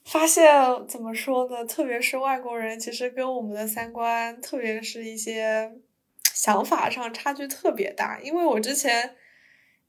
[0.03, 0.51] 发现
[0.87, 1.63] 怎么说呢？
[1.63, 5.71] 特别是外国人，其实跟我们的三观，特别是一些
[6.33, 8.19] 想法上差距特别大。
[8.19, 9.15] 因为我之前，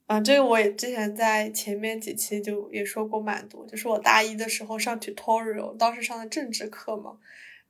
[0.05, 7.17] 啊，这个我也之前在前面几期就也说过蛮多，就是我大一的时候上 tutorial，当时上的政治课嘛，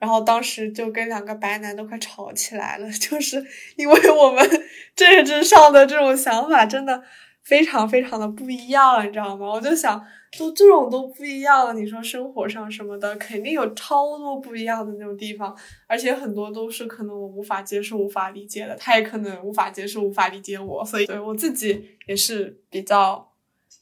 [0.04, 3.42] 然后当时就跟两个白男都快吵起来了， 就是
[3.78, 4.46] 因为我们
[4.94, 7.02] 政治上的这种想法真的
[7.42, 9.48] 非常非常的不一样，你知道吗？
[9.54, 10.06] 我就想。
[10.36, 23.32] 都这种都不一样了，你说生活上什么的，肯定有超多不一样的那种地方，而且很多都是可能我无法接受、无法理解的，他也可能无法接受、无法理解我，所以对我自己也是比较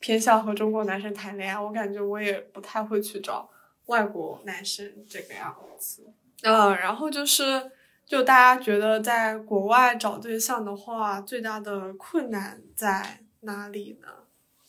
[0.02, 3.50] 偏向和中国男生谈恋爱，我感觉我也不太会去找
[3.92, 6.14] 外国男生这个样子。
[6.44, 7.72] 嗯，然后就是，
[8.06, 14.08] 就大家觉得在国外找对象的话，最大的困难在哪里呢？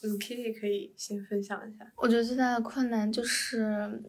[0.03, 1.87] 嗯，Kitty 可以先分享一下。
[1.95, 4.03] 我觉得最大的困难就是，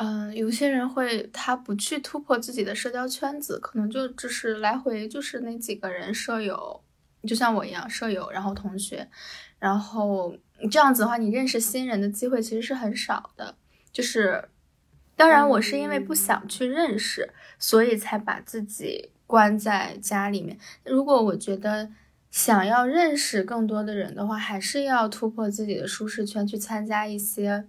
[0.00, 6.80] 嗯，有些人会他不去突破自己的社交圈子，可能就只是来回就是那几个人舍友，
[7.26, 9.06] 就像我一样舍友，然后同学，
[9.58, 10.32] 然后
[10.70, 13.56] 这样子的话，你认识新人的机会其实是很少的。
[13.92, 14.42] 就是，
[15.22, 20.58] 当然我是因为不想去认识，所以才把自己关在家里面。
[20.84, 21.90] 如果我觉得。
[22.32, 27.66] 想要认识更多的人的话，还是要突破自己的舒适圈，去参加一些，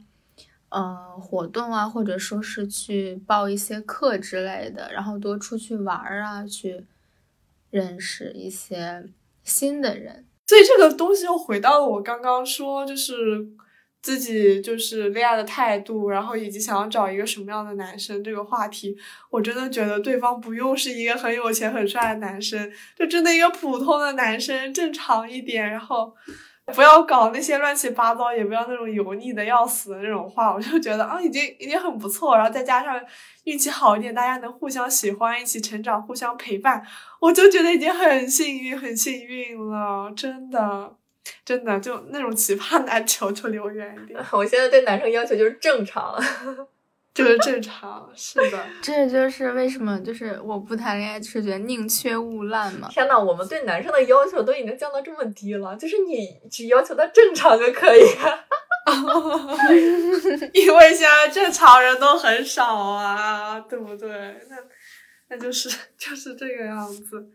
[0.70, 6.86] 呃，活动啊，或者说是去报一些课之类的，然后多出去玩儿啊，去
[7.72, 9.04] 认识一些
[9.44, 10.24] 新的人。
[10.48, 13.46] 所以这个东西又回到了我刚刚说，就是。
[14.04, 18.96] 自己就是恋爱的态度，然后以及想要找一个什么样的男生这个话题，
[19.30, 26.14] 我真的觉得对方不用是一个很有钱很帅的男生，就真的一个普通的男生，正常一点，然后
[26.76, 33.00] 不要搞那些乱七八糟，也不要那种油腻的要死的那种话，我就觉得啊，已经已经很不错，然后再加上
[33.46, 36.86] 运气好一点，大家能互相喜欢，一起成长，互相陪伴，
[37.22, 40.98] 我就觉得已经很幸运，很幸运了，真的。
[41.46, 44.20] 真的就那种奇葩男，求求离我远一点。
[44.32, 46.18] 我现在对男生要求就是正常，
[47.14, 48.10] 就是正常。
[48.16, 52.88] 是的， 这就是为什么就是我不谈恋爱，就是觉得宁缺毋滥嘛。
[52.90, 58.02] 天呐，我们对男生的要求都已经降到这么低了，就是你只要求他正常就可以。
[60.52, 64.10] 因为现在正常人都很少啊，对不对？
[64.50, 64.58] 那
[65.30, 67.26] 那就是就是这个样子。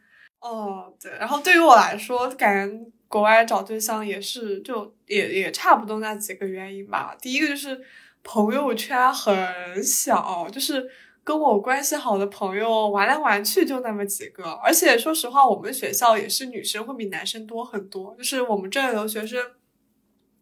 [0.41, 1.11] 哦，对。
[1.19, 2.77] 然后对于我来说，感觉。
[3.09, 7.17] 国外找对象也是，就也也差不多那几个原因吧。
[7.19, 7.81] 第一个就是
[8.23, 10.87] 朋友圈很小，就是
[11.25, 14.51] 跟我关系好的朋友玩来玩去就那么几个。
[14.63, 18.15] 而且说实话，我们学校也是女生会比男生多很多。
[18.19, 19.43] 就是我们这儿留学生，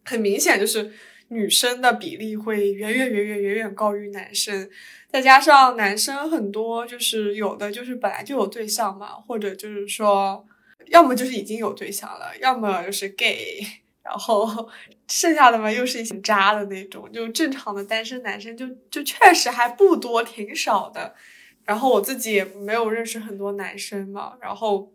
[0.03, 0.91] 很明显就是
[1.29, 4.69] 女生的比例会远远远远远远高于男生。
[5.09, 10.45] 再加上男生很多，就是有的就是本来就有对象嘛，或者就是说。
[10.89, 13.59] 要么就是已经有对象了，要么就是 gay，
[14.03, 14.69] 然后
[15.07, 21.15] 剩下的嘛又是一些渣的那种，就正常的单身男生就就确实还不多，挺少的。
[21.63, 24.93] 然后我自己也没有认识很多男生嘛，然后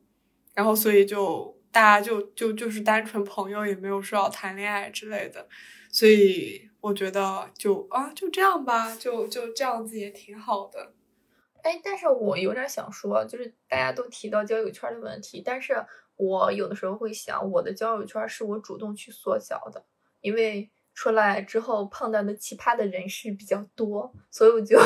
[0.55, 5.46] 然后所以就大家就就就是单纯朋友，也没有说要谈恋爱之类的。
[5.90, 10.94] 所以我觉得就啊就这样吧，就就这样子也挺好的。
[11.62, 15.75] 哎，但是我有点想说，就是大家都提到交友圈的问题，但是
[16.16, 19.85] 我有的时候会想，我的交友圈是我主动去缩小的，
[20.20, 24.79] 因为出来之后碰到的奇葩的人士比较多，所以我就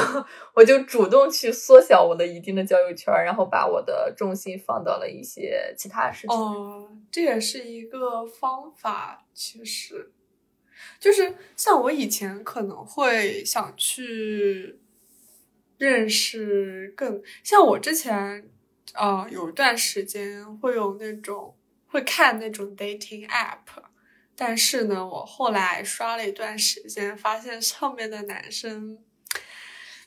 [0.54, 6.36] 我就主动去缩小我的一定的交友圈，然后把我的重心放到了一些其他事情。
[6.36, 10.12] 哦，这也是一个方法，其实
[11.00, 14.80] 就是像我以前可能会想去。
[15.78, 18.48] 认识更像我之前，
[18.94, 21.54] 呃，有一段时间会有那种
[21.86, 23.82] 会看那种 dating app，
[24.34, 28.98] 但是呢，我后来刷了一段时间，发现上面的男生，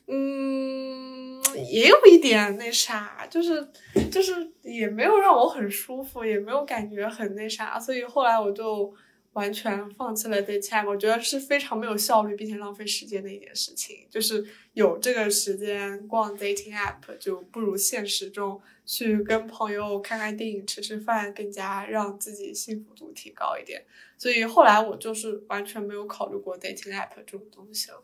[0.08, 3.70] 嗯，也有一点那啥，就是
[4.12, 8.92] 就是也没有让我很舒服，也没有感觉很那啥，所以后来我就
[9.34, 10.88] 完全放弃了 dating。
[10.88, 14.08] 我觉得是非常没有效率并且浪费时间的一件事情。
[14.10, 23.86] 就是有这个时间逛 dating app，就不如现实中去跟朋友看看电影、吃吃饭，更加让自己幸福度提高一点。
[24.18, 28.04] 所以后来我就是完全没有考虑过 dating app 这种东西了。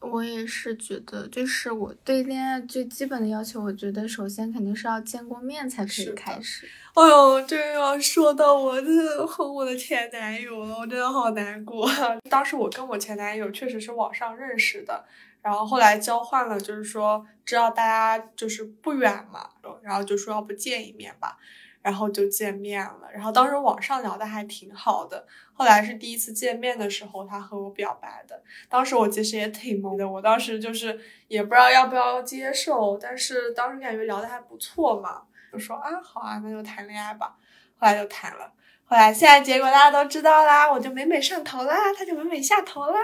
[0.00, 6.68] 我也是觉得，就是我对恋爱最基本的要求，我觉得首先肯定是要见过面才可以开始。
[6.94, 11.88] 哎呦，这又要说到我的和我的前男友了，我真的好难过。
[12.30, 15.04] 当时我跟我前男友确实是网上认识的，
[15.42, 19.50] 然后后来交换了，就是说知道大家就是不远嘛，
[19.82, 21.36] 然后就说要不见一面吧。
[21.80, 25.24] 然后就见面了，然后当时网上聊的还挺好的，
[25.58, 28.40] 后来是第一次见面的时候，他和我表白的。
[28.68, 37.34] 当时我其实也挺懵的，我当时就是也不知道要不要接受，但是当时感觉聊的还不错嘛，就说啊好啊，那就谈恋爱吧。
[37.76, 38.52] 后来就谈了，
[38.84, 43.00] 后来现在结果大家都知道啦，我就美美上头啦，他就美美下头啦，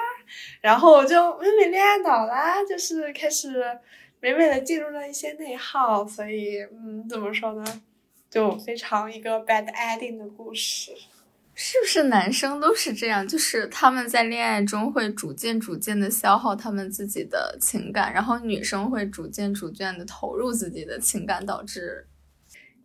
[0.61, 3.63] 然后我就美美恋爱脑啦，就是开始
[4.21, 7.83] 美美的进入了一些内耗，所以嗯，怎么说呢？
[8.31, 10.93] 就非常一个 bad ending 的故事，
[11.57, 13.27] 是不是男生都是这样？
[13.27, 22.09] 就是他们在恋爱中会逐渐逐渐的消耗他们自己的情感，然后女生会逐渐逐渐的投入自己的情感，导致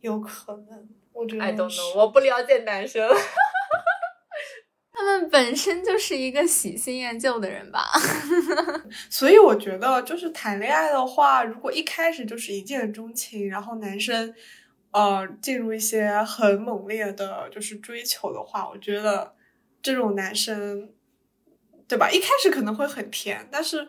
[0.02, 0.88] 有可能。
[1.12, 3.10] 我觉得 I don't know，我不了解男生，
[4.94, 7.84] 他们本身就是一个喜新厌旧的人吧。
[9.10, 14.34] 所以我觉得，就是谈恋爱的话，如果一开始就是一见钟情，然后男生。
[14.92, 19.36] 呃，进入一些很猛烈的，就是追求的话，我觉得
[19.84, 20.92] 这种男生，
[21.88, 22.10] 对吧？
[22.10, 23.88] 一开始可能会很甜，但是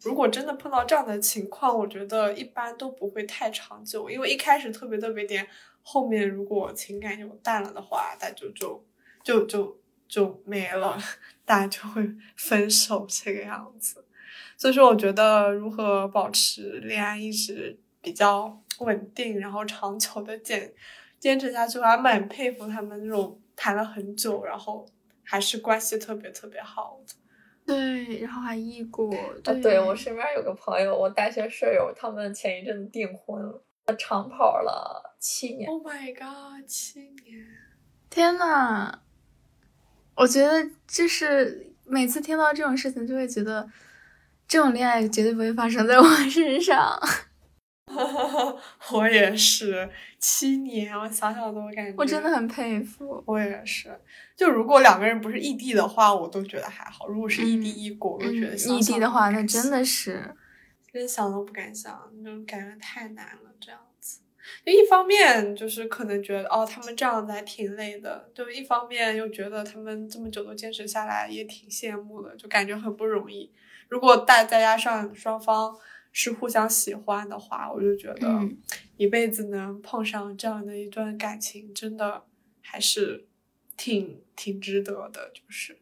[0.00, 5.46] 如果真的碰到这样的情况，我觉得一般都不会太长久，因为一开始特别特别甜，
[5.82, 8.84] 后面如果情感就淡了的话，那就就
[9.22, 10.98] 就就就没了，
[11.44, 12.02] 大家就会
[12.36, 14.04] 分手这个样子。
[14.56, 18.60] 所以说，我觉得如何保持恋爱一直比较。
[18.80, 20.72] 稳定，然后长久的坚
[21.18, 24.86] 坚持下去，我还蛮佩服他们那种谈了很久，然后
[25.22, 27.14] 还是关系特别特别好的。
[27.66, 29.14] 对，然后还异国。
[29.44, 33.62] 对，我身边有个朋友，我大学舍友，他们前一阵子订婚了，
[33.96, 35.68] 长跑了七年。
[35.68, 37.46] Oh my god，七年！
[38.08, 39.00] 天呐，
[40.16, 43.70] 我觉得就是每次听到这种事情，就会觉得
[44.48, 47.00] 这种恋爱绝对不会发生在我身上。
[48.92, 53.22] 我也是七年，我想想都感觉我真的很佩服。
[53.26, 53.98] 我也是，
[54.36, 60.34] 就如果两个人不是异地的话，我都觉得还好；如果是异地异国，我觉得异地的话，那真的是
[60.92, 63.50] 真想都不敢想，那种感觉太难了。
[63.60, 64.20] 这样子，
[64.64, 73.50] 就一方面就是可能觉得哦，他们这样子还挺累的；就一方面又觉得他们这么久都坚持下来，也挺羡慕的，就感觉很不容易。
[73.88, 75.74] 如果再再加上双方。
[76.12, 78.48] 是互相喜欢的话，我就觉得
[78.96, 82.24] 一辈子能碰上这样的一段感情，真的
[82.60, 83.28] 还是
[83.76, 85.30] 挺挺值得的。
[85.32, 85.78] 就是，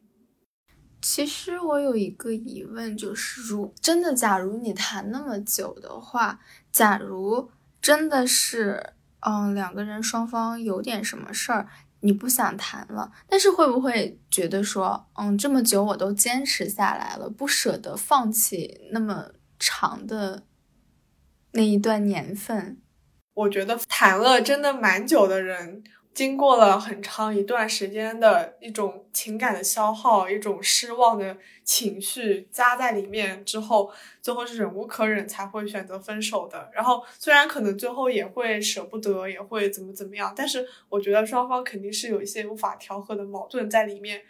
[1.01, 6.39] 其实我有一个疑问，就是如真的，假如你谈那么久的话，
[6.71, 11.69] 假如真的是嗯两个人双方有点什么事儿，
[12.01, 19.33] 你不想谈了，但是会不会觉得说，嗯这么久我都坚持下来了，不舍得放弃，那么。
[19.59, 20.45] 长的
[21.53, 22.81] 那一段年份，
[23.35, 25.83] 我觉得谈了真的蛮久的人，
[26.15, 33.91] 经过了很长一段时间的一种情感的消耗，一种失望的情绪加在里面之后，
[34.21, 36.71] 最后是忍无可忍才会选择分手的。
[36.73, 44.23] 然后虽然可能最后也会舍不得，也会怎么怎么样，但是我觉得双方肯定是有一些无法调和的矛盾在里面。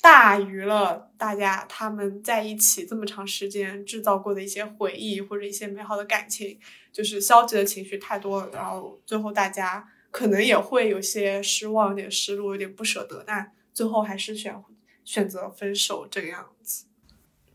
[0.00, 6.58] 大于了大家他们在一起这么长时间制造过的一些回忆或者一些美好的感情，
[6.92, 14.54] 就是消极的情绪太多了，然后最后大家可能也会有些失望、有点失落、有点不舍得，那最后还是选
[15.04, 16.86] 选择分手这个样子。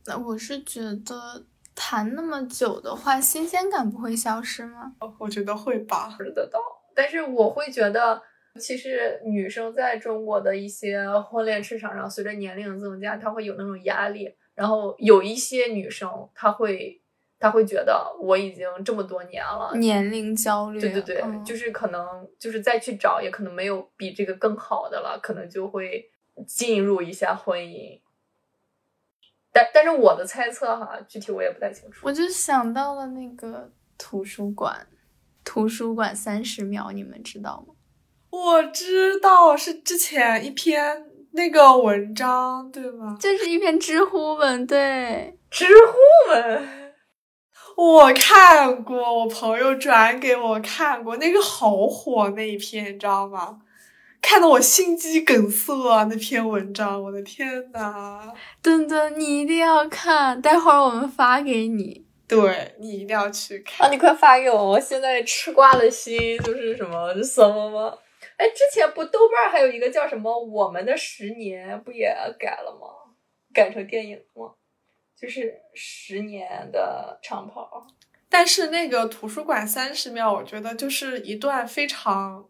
[0.05, 4.93] 那我是觉得谈那么久的话，新鲜感不会消失吗？
[5.17, 6.59] 我觉得会吧，得到，
[6.93, 8.21] 但是我会觉得。
[8.59, 14.33] 其实女生在中国的一些婚恋市场上，随着年龄的增加，她会有那种压力。
[14.53, 17.01] 然后有一些女生，她会，
[17.39, 20.79] 她会觉得我已经这么多年了，年龄焦虑。
[20.79, 26.11] 对对对，就是可能就是再去找，也可能没有比这个更好的了，可能就会
[26.45, 27.99] 进入一下婚姻。
[29.51, 32.05] 但但是我的猜测哈，具体我也不太清楚。
[32.05, 34.87] 我就想到了那个图书馆，
[35.43, 37.72] 图书馆三十秒，你们知道吗？
[38.33, 43.15] 我知道是之前一篇那个文章，对吗？
[43.19, 46.67] 就是一篇知乎文，对，知乎文，
[47.77, 53.59] 我看过，我朋友转给我看过，那个好火那一篇，你知道吗？
[54.19, 56.07] 看得我心肌梗塞啊！
[56.09, 58.33] 那篇文章，我的天呐！
[58.63, 62.03] 墩墩，你一定要看，待会儿我们发给你。
[62.27, 63.91] 对你一定要去看啊！
[63.91, 67.93] 你快发给我，我现在吃瓜的心就是什么什么吗？
[68.37, 72.07] 哎，之前不豆瓣还有一个叫什么《我们的十年》，不也
[72.39, 73.13] 改了吗？
[73.53, 74.53] 改成电影了吗？
[75.15, 77.87] 就是十年的长跑。
[78.29, 82.49] 但是那个图书馆三十秒，我觉得就是一段非常。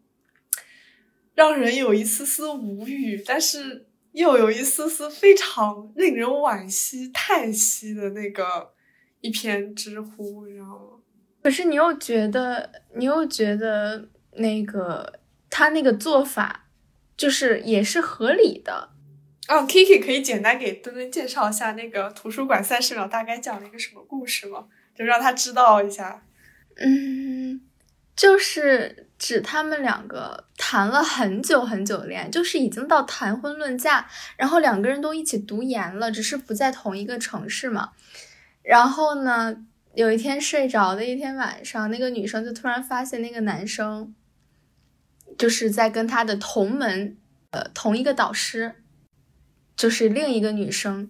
[1.35, 8.71] 让人有一丝丝无语，但是又有一丝丝非常令人惋惜、叹息的那个
[9.19, 10.99] 一篇知乎，你知道吗？
[11.41, 15.21] 可是你又觉得，你又觉得那个
[15.53, 16.65] 他那个做法，
[17.15, 18.89] 就是也是合理的。
[19.47, 24.65] 哦，Kiki 可以简单给墩墩介绍一下那个图书馆三十秒大概讲了一个什么故事吗？
[24.97, 26.23] 就让他知道一下。
[26.77, 27.61] 嗯，
[28.15, 29.07] 就是。
[29.19, 37.91] 指他们两个谈了很久很久的恋爱，就是已经到谈婚论嫁，然后两个人都一起读研了，只是不在同一个城市嘛。
[38.63, 39.55] 然后呢，
[39.93, 44.13] 有一天睡着的一天晚上，那个女生就突然发现那个男生
[45.37, 47.17] 就是在跟他的同门，
[47.51, 48.75] 呃，同一个导师，
[49.75, 51.09] 就是另一个女生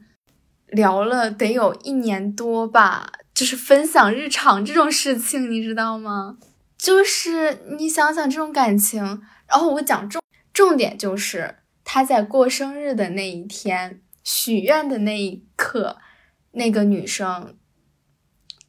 [0.68, 6.38] 聊了得有一年多吧，就是分享日常这种事情，你知道吗？
[6.78, 10.22] 就是你想想这种感情，然后我讲重
[10.52, 15.98] 重点就是他在过生日的那一天许愿的那一刻，
[16.52, 17.56] 那个女生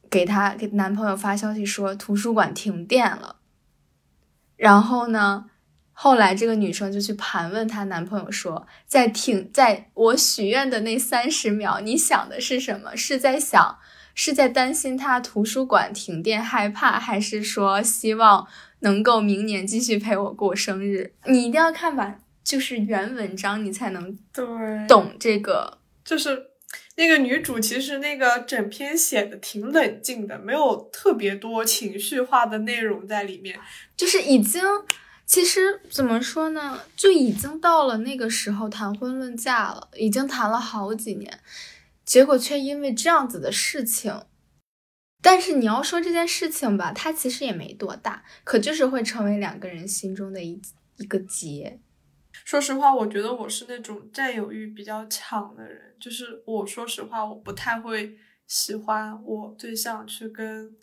[0.09, 3.37] 给他给男朋友发消息说图书馆停电了，
[4.57, 5.45] 然后呢，
[5.91, 12.95] 后来这个女生就去盘问她男朋友说，在挺在我许愿的那三十秒，你想的是什么？
[12.95, 13.77] 是在想？
[14.17, 18.47] 是在担心他图书馆停电害怕，还是说希望
[18.79, 21.11] 能够明年继续陪我过生日？
[21.25, 24.45] 你一定要看完，就是原文章，你才能对
[24.87, 25.79] 懂这个。
[26.05, 26.41] 就是
[26.97, 33.59] 那个女主，其实那个整篇写的挺冷静的，没有特别多情绪化的内容在里面。
[33.97, 34.63] 就是已经，
[35.25, 41.39] 其实怎么说呢，就已经到了那个时候谈婚论嫁了，已经谈了好几年。
[42.05, 44.23] 结果却因为这样子的事情，
[45.21, 50.61] 但是你要说这件事情吧，它其实也没多大，可就是会成为两个人心中的一
[50.97, 51.79] 一个结。
[52.45, 60.73] 说实话，我觉得我是那种占有欲比较强的人，就是我说实话，我不太会喜欢我对象去跟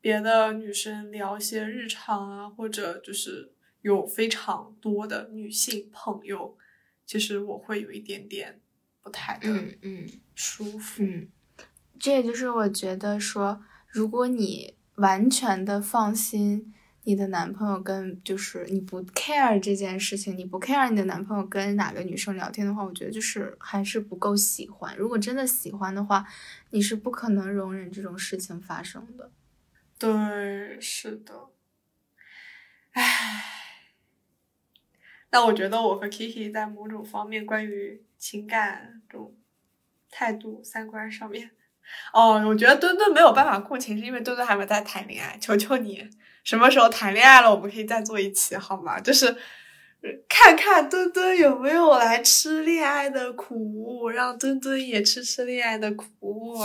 [0.00, 3.52] 别的女生聊一些日常啊，或者就是
[3.82, 6.56] 有非常多的女性朋友，
[7.04, 8.58] 其实我会有一点点。
[9.04, 10.06] 不太嗯嗯
[10.36, 11.28] 舒服嗯，
[11.98, 16.72] 这也就是我觉得说，如果你完全的放心
[17.04, 24.96] 你的男朋友跟就是你不 care 这件事情，你不 care 你的男朋友跟哪个女生聊天的话，我觉得就是还是不够喜欢。
[24.96, 26.26] 如果真的喜欢的话，
[26.70, 29.30] 你是不可能容忍这种事情发生的。
[29.98, 31.50] 对，是的。
[32.92, 33.44] 唉，
[35.30, 38.04] 那我觉得我和 Kiki 在某种方面关于。
[38.22, 39.34] 情感这种
[40.08, 41.50] 态度、三观上面，
[42.12, 45.36] 哦，我觉得墩墩没有办法共情，是因为墩墩还没在谈恋爱。
[45.40, 46.08] 求求你，
[46.44, 49.00] 什么时候谈恋爱了，我们可以再做一期，好吗？
[49.00, 49.36] 就是
[50.28, 56.56] 看看墩墩有没有来吃恋爱的苦，让墩墩也吃吃恋爱的苦。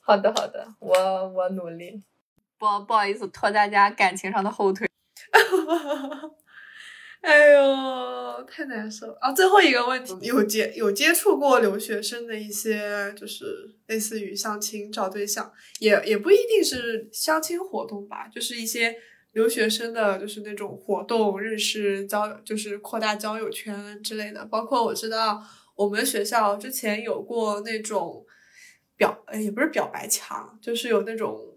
[0.00, 2.02] 好的，好的，我我努力。
[2.58, 4.88] 不不好意思，拖大家感情上的后腿。
[7.24, 9.32] 哎呦，太难受啊！
[9.32, 13.46] 最后一个问题，有接有接触过留学生的一些，就是
[13.86, 18.94] 类似于相亲找对象，也也不一定是相亲活动吧，就是一些
[19.32, 24.44] 留学生的，就是那种活动，认识交，就是扩大交友圈之类的。
[24.44, 25.42] 包括我知道
[25.76, 28.22] 我们学校之前有过那种
[28.98, 31.53] 表，也不是表白墙，就是有那种。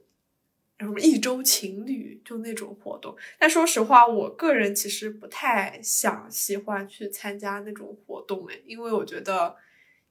[0.79, 9.55] 什么一周情侣就那种活动，但说实话，我个人其实不太想喜欢去参加那种活动诶，因为我觉得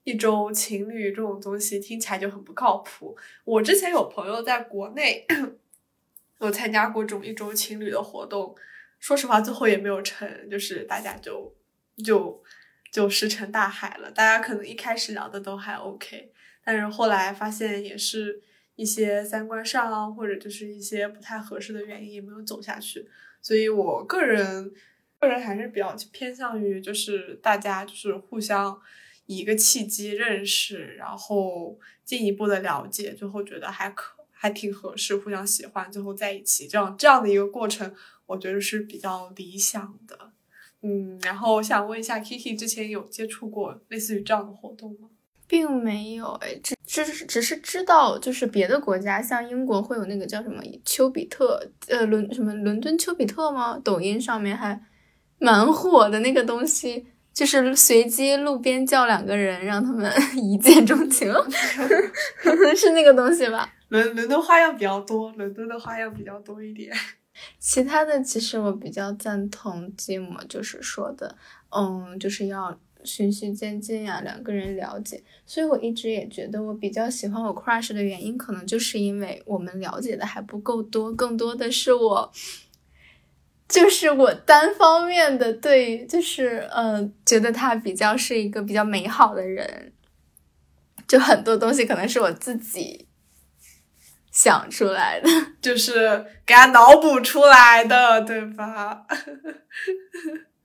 [0.02, 3.16] 一周情侣这种东西听起来就很不靠谱。
[3.44, 5.24] 我之前有朋友在国内
[6.40, 8.56] 有参加过这种一周情侣的活动，
[8.98, 11.54] 说实话，最后也没有成，就是大家就
[12.04, 12.42] 就
[12.90, 14.10] 就石沉大海了。
[14.10, 16.32] 大家可能一开始聊的都还 OK，
[16.64, 18.42] 但是后来发现也是
[18.76, 23.08] 一些三观上或者就是一些不太合适的原因也没有走下去，
[23.42, 24.72] 所以我个人
[25.18, 28.80] 个人还是比较偏向于就是大家就是互相
[29.26, 37.92] 以一个契机认识，然后进一步的了解，最后觉得还可还挺合适，互相喜欢，最后在一起，这样这样的一个过程，
[38.26, 40.32] 我觉得是比较理想的。
[40.82, 45.08] 嗯，然后我想问一下，Kiki 之前有接触过类似于这样的活动吗？
[45.46, 53.80] 并没有哎，只只只是知道，就是别的国家，像英国会有那个叫什么丘比特，呃，伦什么伦敦丘比特吗？
[53.84, 54.80] 抖音上面还
[55.38, 61.32] 蛮火的那个东西，就是随机路边叫两个人，让他们 一见钟情，
[62.76, 63.72] 是那个东西吧？
[63.88, 66.92] 伦伦敦花样比较多，伦敦的花样比较多一点。
[67.60, 71.36] 其他的其实我比较赞同寂寞就是说的，
[71.68, 72.76] 嗯，就是要
[73.06, 75.22] 循序渐进呀，两个人了解。
[75.46, 82.32] 所以我一直也觉得我比较喜欢我 crush 的原因，可能就是因为我们了解的还不够多，更多的是我，
[83.68, 89.92] 就是我单方面的对，就是嗯，觉得他比较是一个比较美好的人，
[91.06, 93.06] 就很多东西可能是我自己。
[94.32, 95.30] 想出来的，
[95.62, 99.06] 就是给他脑补出来的，对吧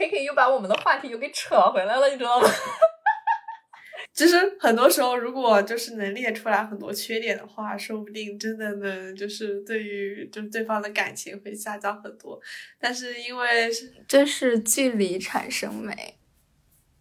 [0.00, 2.48] ？K K 又把我们的话题又给扯回来了，你知道吗？
[4.14, 12.40] 其实很多时候，如果就是能列出来很多缺点的话，说不定真的能就是对于就是对方的感情会下降很多。
[12.78, 13.70] 但是因为
[14.08, 16.16] 这是距离产生美，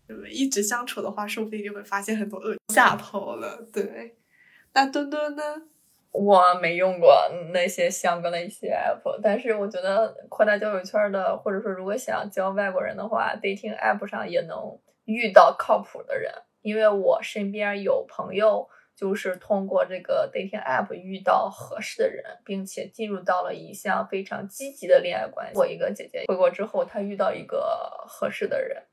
[0.05, 4.17] 对一直相处的话，说不定就会发现很多恶下头了，对。
[4.73, 5.43] 那墩墩呢？
[6.11, 7.15] 我没用过
[7.53, 14.57] 那些相关的一些 app，但是我觉得扩大交友圈的，或者说如果想交外国人的话，dating app 上也能
[15.05, 16.33] 遇到靠谱的人。
[16.61, 25.57] 因为我身边有朋友就是通过这个 dating app 遇到合适的人，并且进入到了一项非常积极的恋爱关系。
[25.57, 28.83] 我一个姐姐回国之后，她遇到一个合适的人，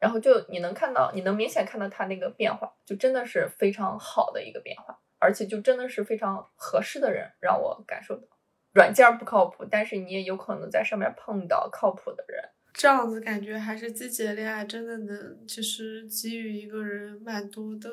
[0.00, 4.98] 然后就你能看到，你能明显看到她那个变化，就真的是非常好的一个变化。
[5.22, 8.26] 而且就真的是非常合适的人，让我感受到，
[8.72, 12.42] 软件不靠谱，但是你也有可能在上面碰到靠谱的人。
[12.74, 17.88] 这样子感觉还是积极的恋爱真的能，其实给予一个人蛮多的，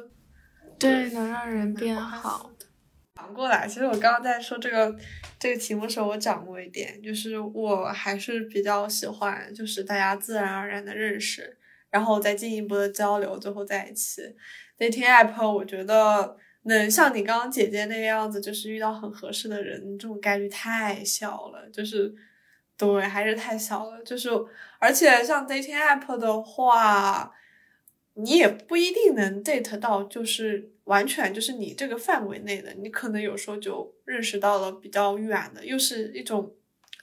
[0.79, 2.49] 对，能让人变好。
[3.13, 4.95] 反过来，其实我刚刚在说这个
[5.37, 11.57] 这个题目的时候，我讲过一点，就是我还是比较喜欢，就是大家自然而然的认识，
[11.91, 14.21] 然后再进一步的交流，最后在一起。
[14.79, 16.37] dating app，我觉得。
[16.63, 21.69] 能像你刚刚姐姐那个样子，就是遇到很合适的人，这种概率太小了。
[21.69, 22.13] 就是，
[22.77, 24.03] 对，还是太小了。
[24.03, 24.29] 就是，
[24.77, 27.31] 而且像 dating app 的话，
[28.15, 32.73] 你也不一定能 date 到，就是完全就是你这个范围内的。
[32.73, 36.53] 你可能有时候就认识到了比较远的，又是一种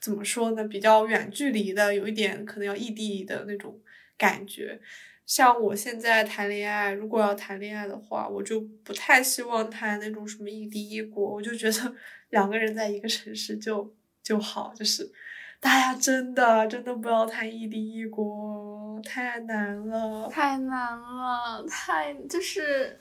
[0.00, 0.64] 怎么说呢？
[0.64, 3.80] 比较远距离的，有一点可能要异地的那种
[4.18, 4.78] 感觉。
[5.26, 11.94] 像我现在谈恋爱，如果要谈恋爱的话，我就不太希望谈那种什么异地异国，我就觉得
[12.30, 14.72] 两个人在一个城市就就好。
[14.74, 15.10] 就是
[15.58, 23.00] 大家真的真的不要谈异地异国，太难了，太难了，太就是。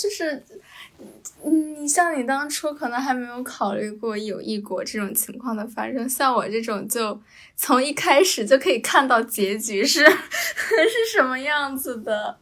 [0.00, 0.42] 就是，
[1.44, 7.20] 嗯，你像你当初可能还没有考虑过有异国这种情况的发生，像我这种就
[7.54, 12.38] 从一开始就可以看到结局是 是什么样子的，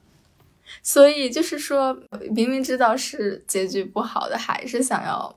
[0.85, 1.93] 所以就是说
[2.31, 5.37] 明明知道是结局不好的，还是想要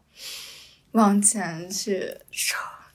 [0.92, 2.16] 往前去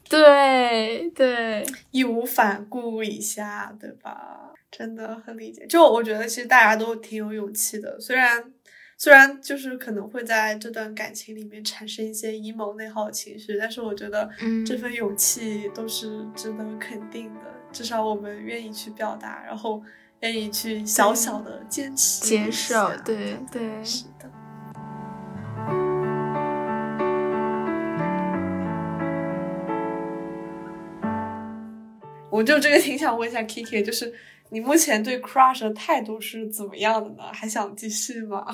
[0.08, 4.52] 对对，义无反顾一下，对吧？
[4.70, 5.66] 真的很理解。
[5.66, 8.52] 就我觉得其实大家都挺有勇气的，虽然。
[8.98, 14.28] 虽然就是可能会在这段感情里面产生一些阴谋内耗情绪，但是我觉得
[14.64, 17.40] 这份勇气都是值得肯定的。
[17.70, 19.82] 至少我们愿意去表达，然后
[20.20, 22.90] 愿意去小小的坚持接受。
[23.04, 24.30] 对对，是的。
[32.30, 34.14] 我就这个挺想问一下 Kiki，就是
[34.48, 37.24] 你目前对 crush 的态度是怎么样的呢？
[37.30, 38.46] 还想继续吗？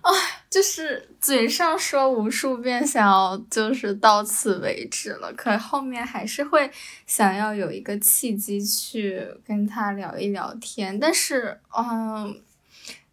[0.00, 0.10] 啊，
[0.48, 6.70] 就是嘴上说无数遍想要就是到此为止了，可后面还是会
[7.06, 10.98] 想要有一个契机去跟他聊一聊天。
[10.98, 12.40] 但是，嗯，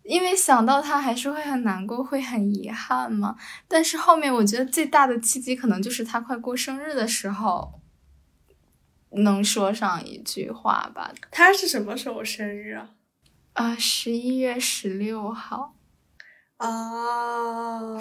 [0.04, 3.36] 因为想到他还是会很难过，会很遗憾嘛。
[3.68, 7.82] 但是后面我觉得最大的契机可能就是他快过生日的时候，
[9.10, 11.12] 能说上一句话吧。
[11.32, 12.90] 他是什么时候生日啊？
[13.54, 15.75] 啊，十一月十六号。
[16.58, 17.98] 啊，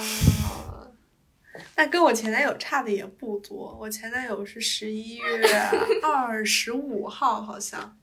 [1.76, 3.76] 那跟我前男友差的也不多。
[3.80, 5.52] 我前男友是十一月
[6.02, 7.96] 二十五号，好像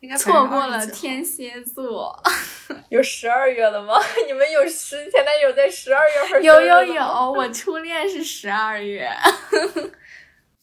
[0.00, 0.94] 应该错过了天。
[0.94, 2.22] 天蝎座。
[2.90, 3.94] 有十二月的吗？
[4.26, 6.42] 你们有十前男友在十二月份？
[6.42, 9.08] 有有有，我初恋是十二月。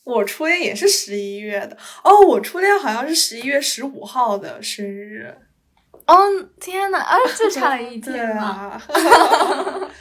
[0.03, 5.36] 我初恋也是十一月的哦，我初恋好像是十一月十五号的生日。
[6.07, 6.15] 哦，
[6.59, 8.43] 天呐，啊，就差了一对天嘛。
[8.43, 8.81] 啊，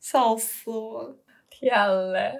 [0.00, 1.16] 笑死我了。
[1.50, 2.32] 天嘞！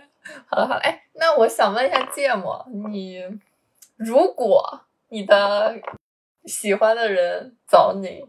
[0.47, 3.23] 好了好了，哎，那我想问一下芥末，你
[3.97, 5.75] 如果你的
[6.45, 8.25] 喜欢的人找你，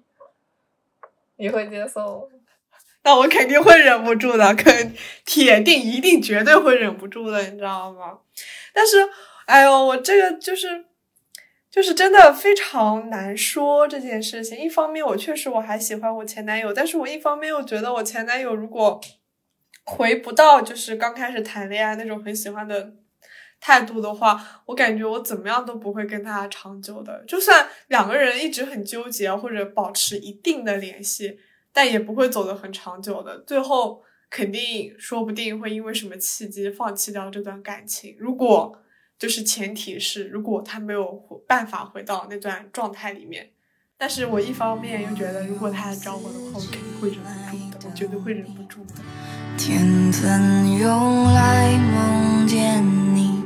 [1.37, 2.37] 你会接受吗？
[3.03, 4.93] 那我肯定会忍不住的，肯
[5.25, 8.19] 铁定一定绝对会忍不住的，你知道吗？
[8.73, 9.09] 但是，
[9.45, 10.85] 哎呦，我这个就是
[11.71, 14.59] 就是真的非常难说这件事情。
[14.59, 18.99] 一方面，我确实我还喜欢我前男友，但是我一方面又觉得我前男友如果
[19.85, 22.93] 回不到就是刚开始谈恋爱那种很喜欢的
[23.59, 27.23] 态度的话，我感觉我怎么样都不会跟他长久的。
[27.25, 31.39] 就算两个人一直很纠结或者保持一定的联系。
[31.73, 38.13] 但也不会走得很长久的，最后肯定说不定会因为什么契机放弃掉这段感情。
[38.19, 38.77] 如果
[39.21, 41.05] 就是前提是，如果他没有
[41.47, 43.51] 办法回到那段状态里面，
[43.95, 48.95] 但是我一方面又觉得，如果他来找我的话，我肯定会忍不住的，我绝对会忍不住的。
[49.59, 53.43] 天分用来梦见你，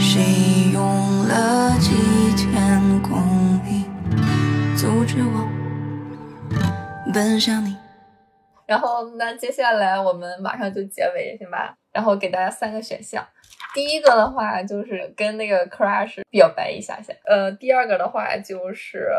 [0.00, 0.82] 谁用
[1.28, 1.90] 了几
[2.34, 3.20] 千公
[3.66, 3.84] 里
[4.74, 5.46] 阻止我？
[7.12, 7.76] 奔向你。
[8.66, 11.76] 然后，那接下来我们马上就结尾，行吧？
[11.92, 13.22] 然后给大家三个选项。
[13.74, 19.10] 第一个的话就是跟那个 crush 表白一下下，呃，第二个的话就是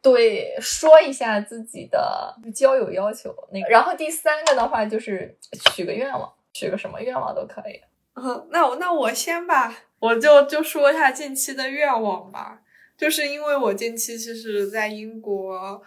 [0.00, 5.36] 对说一下自己的交友要求，那个，然后第三个的话就是
[5.74, 7.80] 许个愿望，许个什么愿望都可以。
[8.14, 12.62] 嗯，那我那我先吧，我就 就说一下近期的愿望吧，
[12.96, 15.82] 就是因为我近期其实在英国。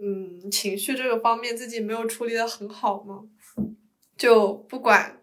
[0.00, 3.20] 嗯，情绪这个方面自己没有处理的很好嘛，
[4.16, 5.17] 就不管，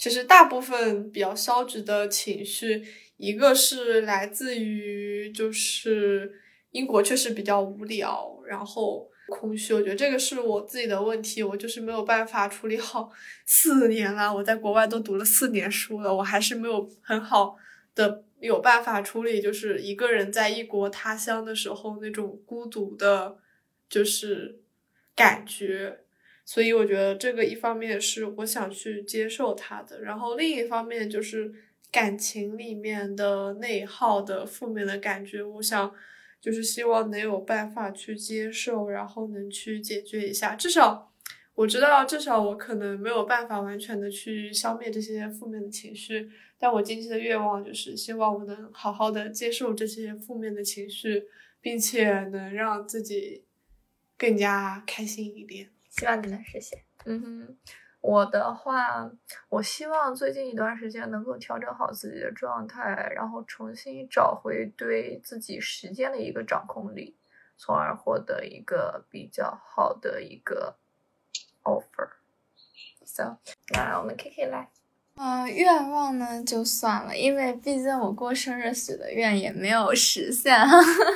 [0.00, 2.82] 其实大部分比较消极的情绪，
[3.18, 6.32] 一个是来自于就是
[6.70, 13.12] 英国确实比较无聊，然后空虚，我觉得这个是我自己的问题，我就是没有办法处理好。
[13.44, 17.58] 四年了，我在国外都读了四年书了，我还是没有很好
[17.94, 23.36] 的有办法处理，就是一个人在异国他乡的时候那种孤独的。
[23.90, 24.60] 就是
[25.16, 26.04] 感觉，
[26.44, 31.52] 所以我觉得这个一方面是我想去接受他的，然后另一方面就是
[31.92, 35.94] 感情里面的内耗的负面的感觉，我想
[36.40, 40.56] 就是希望能有办法去接受，然后能去解决一下。
[40.56, 41.12] 至少
[41.54, 51.24] 我知道，至少我可能没有办法完全的去消灭这些负面的情绪，但我近期的愿望就是希望我能好好的接受这些负面的情绪，
[51.60, 53.44] 并且能让自己。
[54.20, 55.70] 更加开心一点，
[56.00, 56.82] 希望你能实现。
[57.04, 57.56] 嗯哼，
[58.00, 59.10] 我的话，
[59.50, 67.18] 我希望最近一段时间能够调整好自己的状态，然后重新找回对自己时间的一个掌控力，
[67.58, 70.78] 从而获得一个比较好的一个
[71.64, 72.08] offer。
[73.04, 73.36] So，
[73.74, 74.70] 那我们 K K 来。
[75.16, 80.56] 嗯，愿望呢就算了，因为毕竟我过生日许的愿也没有实现。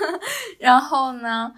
[0.60, 1.54] 然后呢？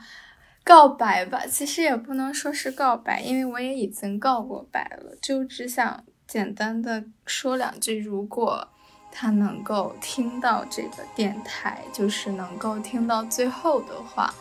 [0.66, 8.00] 告白吧，其实也不能说是告白，因为我也已经告过白了，就只想简单的说两句。
[8.00, 8.66] 如果
[9.12, 14.34] 他能够听到这个电台，就是能够听到最后的话，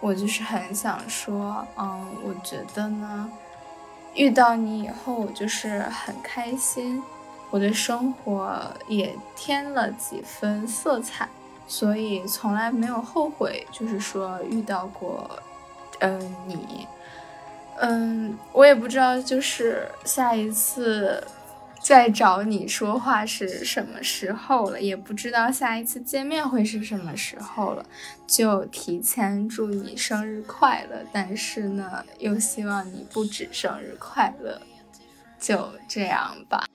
[0.00, 3.28] 我就是很想说，嗯，我觉得呢，
[4.14, 7.02] 遇到你以后，我就是很开心，
[7.50, 8.56] 我的生活
[8.86, 11.28] 也添了几分色彩，
[11.66, 15.28] 所以从来没有后悔，就是说遇到过。
[16.00, 16.86] 嗯，你，
[17.80, 21.22] 嗯，我也不知道，就是下一次
[21.80, 27.84] 再找你说话是什么时候了，也不知道下一次见面会是什么时候了，
[28.26, 30.98] 就提前祝你生日快乐。
[31.12, 34.60] 但是呢，又希望你不止生日快乐，
[35.38, 36.66] 就这样吧。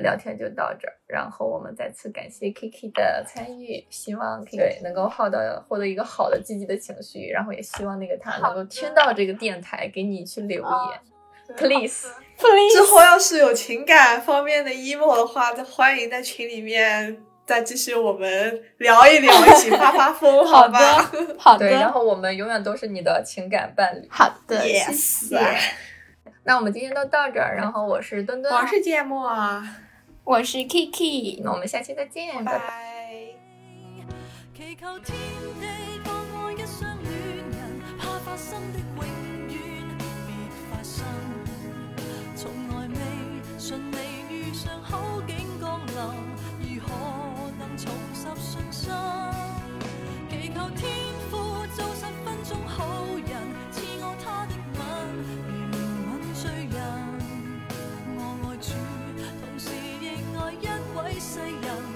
[0.00, 12.74] 聊天就到这儿，然后我们再次感谢 Kiki 的参与，希望 Kiki 对能够获得获得一个好的积极的情绪，然后也希望那个他能够听到这个电台，给你去留言，Please Please。
[12.74, 21.02] 之后要是有情感方面的 emo 的话，再欢迎在群里面再继续我们聊一聊，一起发发疯， 好吧？
[21.12, 24.06] 的， 好对，然，后我们永远都是你的情感伴侣。
[24.08, 25.38] 好的，谢 Yes 谢。
[26.44, 29.30] 那我们今天都到这儿，然后我是墩墩，我是芥末，
[30.22, 33.34] 我是 Kiki，那我们下期再见，拜拜。
[34.54, 35.16] 祈求天
[35.60, 35.66] 地
[36.04, 36.14] 放
[36.44, 39.04] 愛一雙戀人，怕發生的永
[39.48, 39.52] 遠
[39.98, 40.30] 別
[40.70, 41.04] 發生。
[42.36, 42.94] 從來未
[43.58, 43.96] 順利
[44.30, 45.98] 遇上好景降臨，
[46.60, 46.88] 如何
[47.58, 48.92] 能重拾信心？
[61.32, 61.89] 谁人？